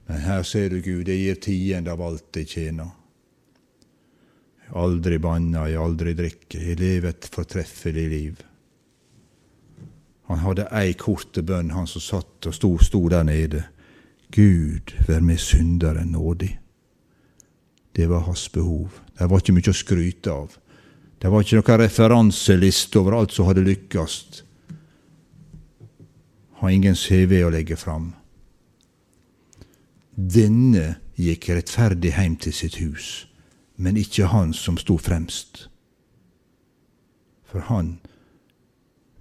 Men 0.07 0.23
her 0.23 0.43
ser 0.47 0.71
du 0.71 0.81
Gud, 0.81 1.09
jeg 1.09 1.23
gir 1.23 1.41
tiende 1.43 1.93
av 1.93 2.03
alt 2.03 2.39
jeg 2.39 2.51
tjener. 2.53 2.93
Aldri 4.77 5.19
banna, 5.23 5.67
jeg 5.71 5.79
aldri 5.83 6.15
drikker, 6.19 6.63
jeg 6.63 6.79
lever 6.81 7.13
et 7.13 7.29
fortreffelig 7.31 8.07
liv. 8.11 8.45
Han 10.27 10.43
hadde 10.43 10.67
ei 10.75 10.95
korte 10.99 11.43
bønn, 11.47 11.71
han 11.71 11.87
som 11.87 12.03
satt 12.03 12.49
og 12.51 12.55
sto, 12.55 12.73
sto 12.83 13.05
der 13.11 13.27
nede. 13.27 13.63
Gud, 14.35 14.95
vær 15.07 15.23
meg 15.23 15.39
synderen 15.39 16.11
nådig. 16.17 16.57
Det 17.97 18.09
var 18.11 18.27
hans 18.27 18.49
behov. 18.53 18.99
Det 19.19 19.29
var 19.31 19.41
ikke 19.41 19.55
mye 19.57 19.73
å 19.73 19.77
skryte 19.77 20.35
av. 20.35 20.57
Det 21.23 21.31
var 21.33 21.43
ikke 21.43 21.61
noen 21.61 21.81
referanseliste 21.81 23.01
over 23.01 23.17
alt 23.17 23.33
som 23.33 23.47
hadde 23.49 23.65
lykkes. 23.65 24.17
Har 26.61 26.75
ingen 26.75 26.99
CV 26.99 27.39
å 27.47 27.53
legge 27.55 27.79
fram. 27.79 28.11
Denne 30.17 30.97
gikk 31.21 31.51
rettferdig 31.53 32.14
hjem 32.17 32.37
til 32.41 32.55
sitt 32.57 32.79
hus, 32.81 33.27
men 33.77 33.99
ikke 34.01 34.31
han 34.33 34.55
som 34.57 34.79
sto 34.81 34.97
fremst. 34.97 35.67
For 37.45 37.61
han 37.69 37.99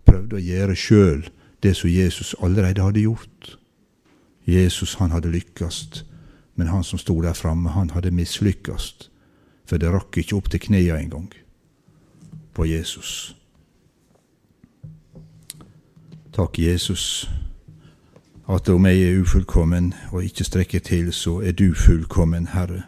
prøvde 0.08 0.40
å 0.40 0.44
gjøre 0.44 0.78
sjøl 0.80 1.26
det 1.64 1.76
som 1.76 1.92
Jesus 1.92 2.32
allerede 2.40 2.84
hadde 2.84 3.04
gjort. 3.04 3.58
Jesus 4.48 4.96
han 5.02 5.12
hadde 5.12 5.34
lykkast, 5.34 6.06
men 6.56 6.72
han 6.72 6.84
som 6.84 7.00
sto 7.00 7.18
der 7.22 7.36
framme, 7.36 7.70
han 7.76 7.92
hadde 7.92 8.16
mislykkast, 8.16 9.10
For 9.66 9.82
det 9.82 9.90
rakk 9.90 10.18
ikke 10.22 10.36
opp 10.38 10.52
til 10.54 10.62
knea 10.62 11.00
engang 11.02 11.32
på 12.54 12.68
Jesus. 12.70 13.34
Takk, 16.36 16.60
Jesus, 16.60 17.26
at 18.50 18.70
om 18.70 18.86
jeg 18.86 19.02
er 19.02 19.22
ufullkommen 19.22 19.94
og 20.12 20.24
ikke 20.24 20.44
strekker 20.44 20.80
til, 20.80 21.14
så 21.14 21.40
er 21.42 21.52
du 21.52 21.74
fullkommen, 21.74 22.48
Herre. 22.48 22.84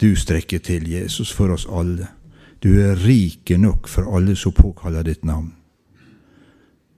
Du 0.00 0.16
strekker 0.16 0.58
til, 0.58 0.90
Jesus, 0.90 1.32
for 1.32 1.52
oss 1.52 1.66
alle. 1.70 2.06
Du 2.62 2.80
er 2.80 3.06
rike 3.06 3.58
nok 3.58 3.88
for 3.88 4.16
alle 4.16 4.36
som 4.36 4.52
påkaller 4.52 5.02
ditt 5.02 5.24
navn. 5.24 5.54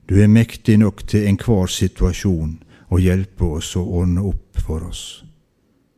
Du 0.09 0.15
er 0.21 0.27
mektig 0.27 0.77
nok 0.77 1.07
til 1.07 1.27
enhver 1.27 1.65
situasjon 1.71 2.57
å 2.91 2.99
hjelpe 2.99 3.45
oss 3.57 3.75
og 3.79 3.93
ordne 4.01 4.25
opp 4.27 4.59
for 4.59 4.83
oss. 4.83 5.23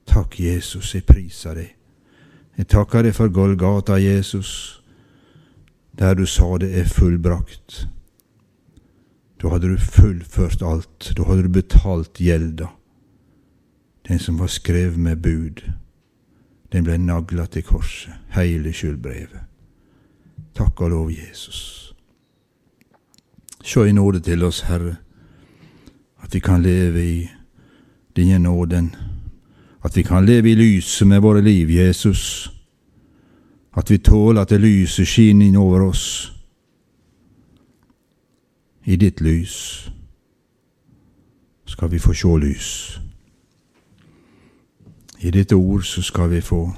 Takk, 0.05 0.39
Jesus, 0.39 0.93
jeg 0.95 1.05
priser 1.05 1.57
deg. 1.57 1.71
Jeg 2.57 2.67
takker 2.71 3.03
deg 3.03 3.15
for 3.17 3.33
Golgata, 3.33 3.97
Jesus, 3.99 4.81
der 5.97 6.13
du 6.13 6.25
sa 6.25 6.57
det 6.61 6.69
er 6.77 6.85
fullbrakt. 6.85 7.87
Da 9.45 9.49
hadde 9.49 9.67
du 9.69 9.77
fullført 9.77 10.63
alt, 10.65 11.11
da 11.17 11.23
hadde 11.23 11.43
du 11.43 11.49
betalt 11.53 12.17
gjelda. 12.17 12.71
Den 14.07 14.19
som 14.19 14.39
var 14.39 14.47
skrevet 14.49 14.97
med 14.97 15.21
bud, 15.21 15.61
den 16.73 16.83
ble 16.83 16.97
nagla 16.97 17.45
til 17.45 17.61
korset, 17.61 18.13
hele 18.33 18.73
skyldbrevet. 18.73 19.45
Takk 20.57 20.81
og 20.81 20.89
lov, 20.89 21.11
Jesus. 21.13 21.93
Sjå 23.61 23.85
i 23.85 23.93
nåde 23.93 24.23
til 24.25 24.43
oss, 24.43 24.63
Herre, 24.65 24.95
at 26.23 26.33
vi 26.33 26.41
kan 26.41 26.65
leve 26.65 27.05
i 27.05 27.29
denne 28.17 28.39
nåden, 28.39 28.95
at 29.83 29.95
vi 29.95 30.01
kan 30.01 30.25
leve 30.25 30.51
i 30.51 30.55
lyset 30.55 31.07
med 31.07 31.21
våre 31.21 31.41
liv, 31.45 31.69
Jesus, 31.69 32.49
at 33.77 33.91
vi 33.91 33.97
tåler 33.97 34.41
at 34.41 34.49
det 34.49 34.61
lyset 34.61 35.05
skinner 35.07 35.45
inn 35.45 35.55
over 35.55 35.85
oss. 35.85 36.34
I 38.85 38.95
ditt 38.95 39.21
lys 39.21 39.89
skal 41.65 41.89
vi 41.91 41.99
få 41.99 42.13
sjå 42.13 42.37
lys. 42.37 42.99
I 45.19 45.31
ditt 45.31 45.53
ord 45.53 45.83
så 45.83 46.01
skal 46.01 46.29
vi 46.29 46.41
få 46.41 46.69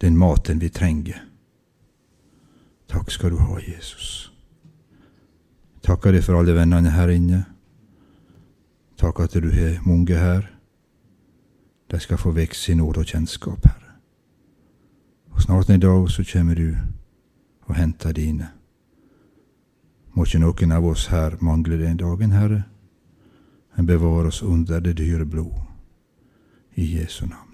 den 0.00 0.16
maten 0.16 0.60
vi 0.60 0.68
trenger. 0.68 1.24
Takk 2.88 3.10
skal 3.10 3.30
du 3.30 3.38
ha, 3.40 3.56
Jesus. 3.60 4.32
Takker 5.82 6.12
deg 6.12 6.24
for 6.24 6.36
alle 6.36 6.52
vennene 6.52 6.92
her 6.92 7.08
inne. 7.08 7.46
Takk 9.00 9.20
at 9.24 9.40
du 9.40 9.48
har 9.50 9.80
mange 9.86 10.20
her. 10.20 10.44
De 11.90 12.00
skal 12.00 12.20
få 12.20 12.34
vekst 12.36 12.68
i 12.68 12.76
nåde 12.76 13.00
og 13.00 13.08
kjennskap, 13.08 13.64
Herre. 13.64 13.96
Og 15.32 15.42
snart 15.42 15.70
en 15.70 15.80
dag 15.80 16.10
så 16.10 16.24
kommer 16.32 16.54
du 16.54 16.76
og 17.62 17.74
henter 17.76 18.12
dine. 18.12 18.57
Må 20.18 20.24
ikke 20.26 20.40
noen 20.42 20.72
av 20.74 20.86
oss 20.90 21.04
her 21.12 21.36
mangle 21.46 21.76
den 21.78 22.00
dagen, 22.00 22.32
Herre, 22.34 22.64
men 23.76 23.86
bevare 23.86 24.32
oss 24.32 24.40
under 24.42 24.80
det 24.82 24.96
dyre 24.98 25.22
blod. 25.22 25.60
I 26.74 26.88
Jesu 26.96 27.28
navn. 27.28 27.47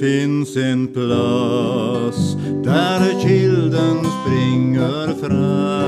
Fins 0.00 0.56
en 0.56 0.86
plass 0.94 2.36
der 2.64 3.02
kilden 3.20 3.98
springer 4.16 5.12
fram, 5.20 5.79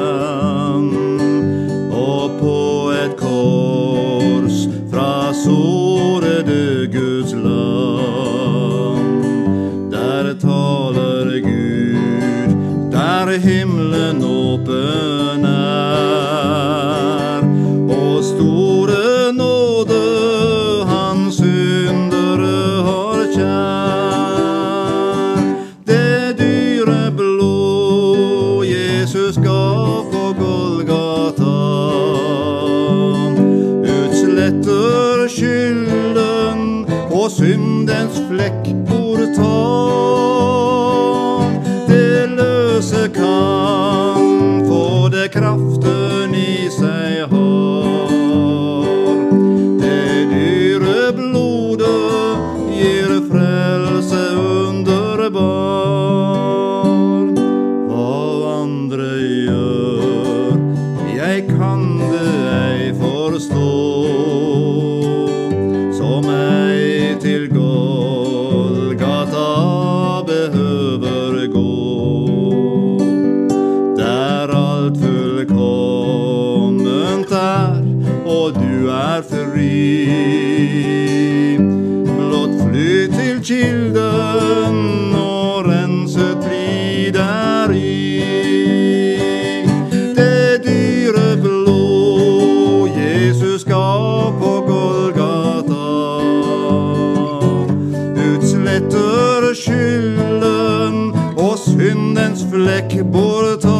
säker 102.73 103.03
både 103.03 103.72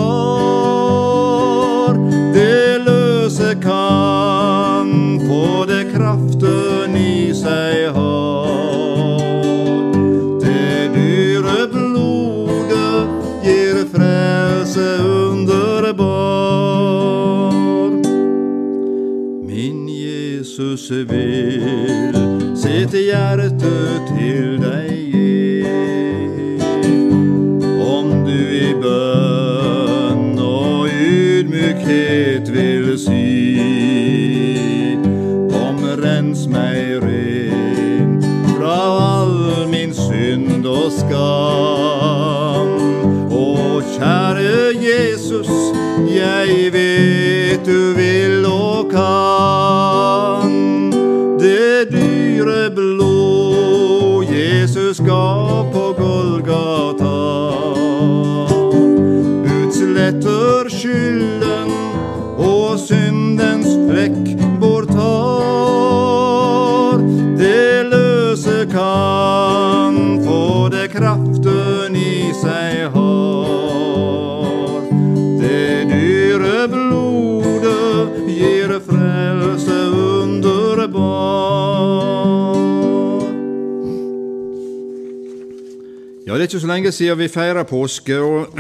det 86.43 86.49
er 86.49 86.57
ikke 86.57 86.61
så 86.65 86.69
lenge 86.73 86.91
siden 86.91 87.19
vi 87.21 87.27
feira 87.31 87.63
påske, 87.63 88.17
og 88.19 88.57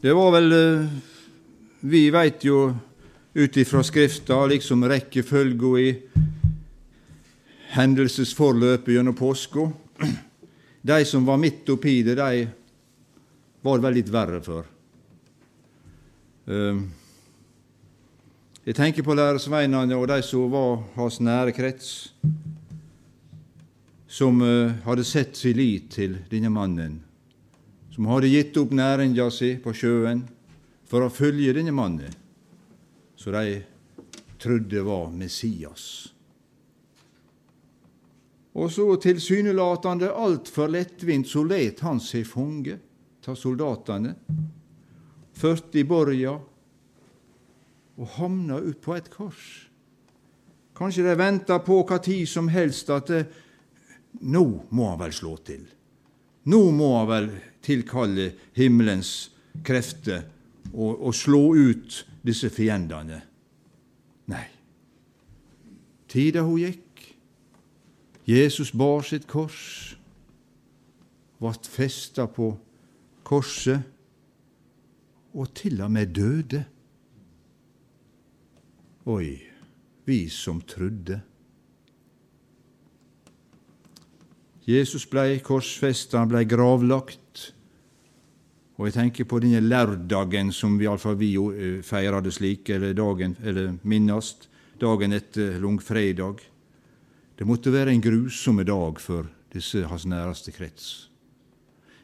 det 0.00 0.14
var 0.16 0.30
vel 0.32 0.54
eh, 0.56 0.86
Vi 1.84 2.00
veit 2.08 2.46
jo 2.48 2.70
ut 3.36 3.58
ifra 3.60 3.82
Skrifta 3.84 4.38
liksom 4.48 4.86
rekkefølga 4.88 5.74
i 5.82 5.90
hendelsesforløpet 7.76 8.88
gjennom 8.96 9.18
påska. 9.20 9.66
De 10.80 11.04
som 11.04 11.28
var 11.28 11.44
midt 11.44 11.68
oppi 11.76 11.98
det, 12.00 12.16
de 12.16 12.48
var 13.68 13.84
vel 13.84 13.98
litt 14.00 14.08
verre 14.08 14.40
for. 14.40 14.64
Eh, 16.48 16.84
Jeg 18.64 18.80
tenker 18.80 19.04
på 19.04 19.14
lærersveinene 19.14 20.00
og 20.00 20.08
de 20.08 20.22
som 20.24 20.48
var 20.50 20.80
hans 20.96 21.20
nære 21.20 21.52
krets, 21.52 22.14
som 24.16 24.42
eh, 24.42 24.72
hadde 24.84 25.04
sett 25.04 25.36
sin 25.36 25.56
lit 25.56 25.90
til 25.92 26.14
denne 26.30 26.48
mannen, 26.48 26.94
som 27.92 28.06
hadde 28.08 28.30
gitt 28.32 28.56
opp 28.56 28.72
næringa 28.72 29.26
si 29.28 29.50
på 29.60 29.74
sjøen 29.76 30.22
for 30.88 31.04
å 31.04 31.12
følge 31.12 31.52
denne 31.58 31.74
mannen, 31.76 32.14
som 33.12 33.36
de 33.36 33.60
trodde 34.40 34.86
var 34.88 35.12
Messias. 35.12 35.84
Og 38.56 38.72
så 38.72 38.88
tilsynelatende 39.04 40.08
altfor 40.08 40.72
lettvint 40.72 41.28
så 41.28 41.44
let 41.44 41.84
han 41.84 42.00
seg 42.00 42.24
fange 42.24 42.80
ta 43.20 43.36
soldatene, 43.36 44.16
ført 45.36 45.76
i 45.76 45.84
borga 45.84 46.38
og 48.00 48.14
havna 48.16 48.64
ut 48.64 48.80
på 48.80 48.96
et 48.96 49.12
kors. 49.12 49.66
Kanskje 50.76 51.04
de 51.04 51.20
venta 51.20 51.60
på 51.60 51.82
hva 51.84 52.00
tid 52.00 52.24
som 52.30 52.48
helst 52.48 52.88
at 52.92 53.12
det, 53.12 53.26
nå 54.20 54.44
må 54.70 54.90
han 54.90 55.00
vel 55.00 55.14
slå 55.14 55.36
til. 55.46 55.64
Nå 56.46 56.60
må 56.70 56.92
han 56.98 57.08
vel 57.10 57.30
tilkalle 57.64 58.30
himmelens 58.56 59.30
krefter 59.66 60.24
og, 60.72 61.08
og 61.08 61.14
slå 61.16 61.42
ut 61.56 62.02
disse 62.26 62.50
fiendene. 62.52 63.20
Nei. 64.30 64.46
Tida 66.10 66.44
hun 66.46 66.60
gikk. 66.62 66.82
Jesus 68.26 68.72
bar 68.74 69.04
sitt 69.06 69.28
kors, 69.30 69.94
vart 71.38 71.68
festa 71.70 72.24
på 72.26 72.48
korset 73.26 73.84
og 75.36 75.52
til 75.54 75.78
og 75.84 75.92
med 75.94 76.14
døde. 76.16 76.64
Oi, 79.06 79.36
vi 80.08 80.18
som 80.32 80.58
trudde. 80.66 81.20
Jesus 84.66 85.04
blei 85.06 85.38
korsfesta, 85.46 86.18
han 86.18 86.30
blei 86.32 86.42
gravlagt. 86.48 87.52
Og 88.76 88.88
jeg 88.88 88.96
tenker 88.96 89.28
på 89.30 89.38
denne 89.40 89.62
lørdagen 89.62 90.50
som 90.52 90.74
vi 90.76 90.88
iallfall 90.88 91.14
vi 91.20 91.30
eh, 91.38 91.78
feirer 91.86 92.20
det 92.20 92.34
slik, 92.34 92.68
eller 92.74 92.92
eller 92.92 93.78
minnast, 93.82 94.48
dagen 94.80 95.12
etter 95.12 95.60
langfredag. 95.60 96.42
Det 97.38 97.46
måtte 97.46 97.72
være 97.72 97.92
en 97.92 98.02
grusom 98.02 98.64
dag 98.64 99.00
for 99.00 99.28
disse 99.52 99.86
hans 99.86 100.04
næreste 100.04 100.52
krets. 100.52 101.10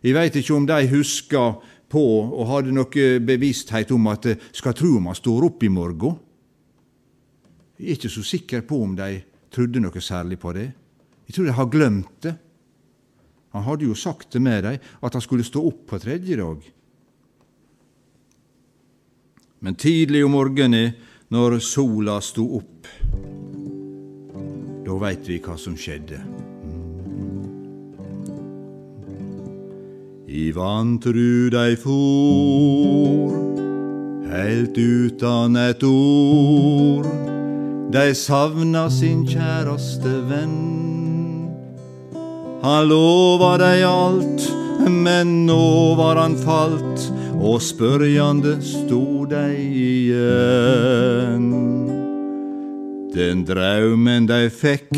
Jeg 0.03 0.15
veit 0.15 0.37
ikke 0.37 0.55
om 0.55 0.67
de 0.67 0.87
huska 0.89 1.59
på 1.93 2.05
og 2.23 2.47
hadde 2.47 2.73
noe 2.73 3.19
bevissthet 3.21 3.91
om 3.93 4.07
at 4.07 4.31
skal 4.53 4.75
tru 4.75 4.97
om 4.97 5.11
han 5.11 5.19
står 5.19 5.49
opp 5.51 5.63
i 5.63 5.69
morgen. 5.69 6.17
Jeg 7.77 7.89
er 7.89 7.99
ikke 7.99 8.09
så 8.09 8.23
sikker 8.23 8.63
på 8.63 8.81
om 8.83 8.95
de 8.97 9.21
trodde 9.51 9.83
noe 9.83 10.01
særlig 10.01 10.39
på 10.39 10.55
det. 10.55 10.71
Jeg 11.27 11.35
tror 11.35 11.45
de 11.45 11.59
har 11.59 11.71
glemt 11.71 12.17
det. 12.23 12.37
Han 13.53 13.67
hadde 13.67 13.85
jo 13.85 13.95
sagt 13.95 14.33
det 14.33 14.41
med 14.41 14.65
dem, 14.65 14.79
at 15.03 15.13
han 15.13 15.25
skulle 15.25 15.45
stå 15.45 15.65
opp 15.69 15.85
på 15.91 16.01
tredje 16.01 16.37
dag. 16.41 16.63
Men 19.63 19.77
tidlig 19.79 20.25
om 20.25 20.33
morgenen, 20.35 20.97
når 21.33 21.61
sola 21.65 22.19
sto 22.21 22.45
opp, 22.59 22.89
da 24.83 24.97
veit 25.01 25.29
vi 25.29 25.39
hva 25.41 25.55
som 25.61 25.77
skjedde. 25.79 26.19
I 30.33 30.49
vantru 30.57 31.53
dei 31.53 31.77
for, 31.81 33.37
heilt 34.33 34.81
utan 34.81 35.61
et 35.61 35.85
ord. 35.85 37.09
Dei 37.93 38.15
savna 38.17 38.89
sin 38.91 39.27
kjæraste 39.29 40.17
venn. 40.29 41.02
Han 42.63 42.89
lova 42.89 43.57
dei 43.59 43.83
alt, 43.83 44.45
men 44.87 45.47
nå 45.49 45.95
var 45.99 46.21
han 46.21 46.37
falt, 46.39 47.09
og 47.43 47.59
spørjande 47.59 48.53
sto 48.63 49.25
dei 49.27 49.57
igjen. 49.83 51.49
Den 53.11 53.43
draumen 53.49 54.31
dei 54.31 54.47
fikk, 54.47 54.95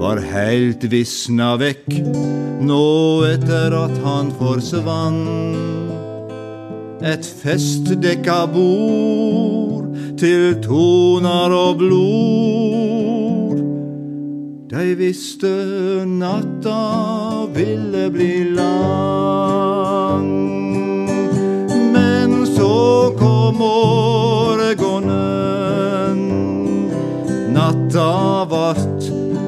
var 0.00 0.24
heilt 0.32 0.88
visna 0.88 1.52
vekk, 1.60 1.92
nå 2.64 2.88
etter 3.28 3.76
at 3.76 3.92
han 4.06 4.32
forsvann. 4.40 5.22
Et 7.04 7.32
festdekka 7.44 8.46
bord 8.48 9.92
til 10.16 10.56
toner 10.64 11.52
og 11.52 11.82
blod. 11.84 12.71
De 14.72 14.94
visste 14.94 15.46
natta 16.06 17.46
ville 17.54 18.10
bli 18.10 18.44
lang. 18.44 20.30
Men 21.92 22.46
så 22.46 23.14
kom 23.18 23.56
morgenen. 23.56 25.10
Natta 27.52 28.44
vart 28.48 29.00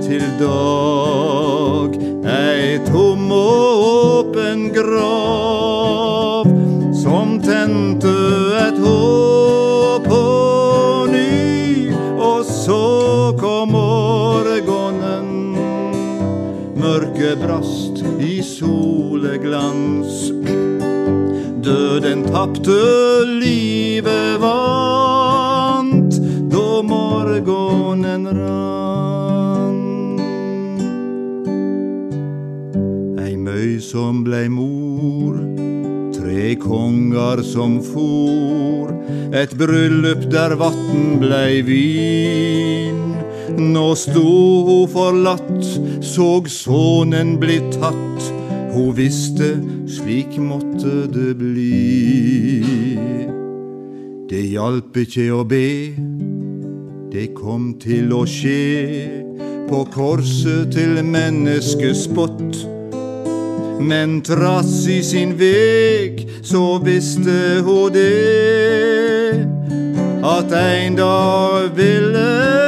til 0.05 0.23
dag. 0.41 1.97
Ei 2.29 2.79
tom 2.93 3.33
og 3.33 3.85
åpen 3.89 4.73
grav 4.77 6.45
som 6.93 7.41
tente 7.41 8.13
et 8.61 8.77
håp 8.77 9.24
Brast 17.35 17.99
i 18.21 18.43
soleglans. 18.43 20.31
Døden 21.65 22.23
tapte, 22.29 22.77
livet 23.41 24.41
vant 24.41 26.15
da 26.53 26.83
morgenen 26.87 28.29
rann. 28.39 29.81
Ei 33.25 33.35
møy 33.35 33.81
som 33.83 34.23
blei 34.27 34.47
mor, 34.47 35.41
tre 36.15 36.55
konger 36.63 37.43
som 37.43 37.81
for, 37.83 38.95
et 39.35 39.59
bryllup 39.59 40.31
der 40.31 40.55
vatn 40.61 41.19
blei 41.25 41.65
vin. 41.67 43.14
Nå 43.59 43.95
sto 43.95 44.31
hun 44.67 44.89
forlatt, 44.91 45.67
såg 46.03 46.49
sonen 46.51 47.37
bli 47.39 47.61
tatt. 47.77 48.33
Hun 48.75 48.91
visste 48.97 49.55
slik 49.87 50.35
måtte 50.43 51.05
det 51.15 51.37
bli. 51.39 52.65
Det 54.27 54.43
hjalp 54.51 54.97
ikke 54.99 55.29
å 55.37 55.45
be, 55.47 55.95
det 57.15 57.29
kom 57.37 57.77
til 57.79 58.11
å 58.17 58.25
skje 58.27 59.23
på 59.69 59.85
korset 59.95 60.75
til 60.75 60.99
menneskespott. 61.07 62.65
Men 63.79 64.19
trass 64.27 64.89
i 64.91 64.99
sin 65.07 65.37
veg, 65.39 66.25
så 66.43 66.81
visste 66.83 67.63
hun 67.63 67.95
det, 67.95 69.47
at 70.25 70.59
en 70.59 70.99
dag 70.99 71.71
ville 71.79 72.64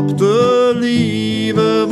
Døden 0.00 0.08
tapte, 0.08 0.80
livet 0.80 1.90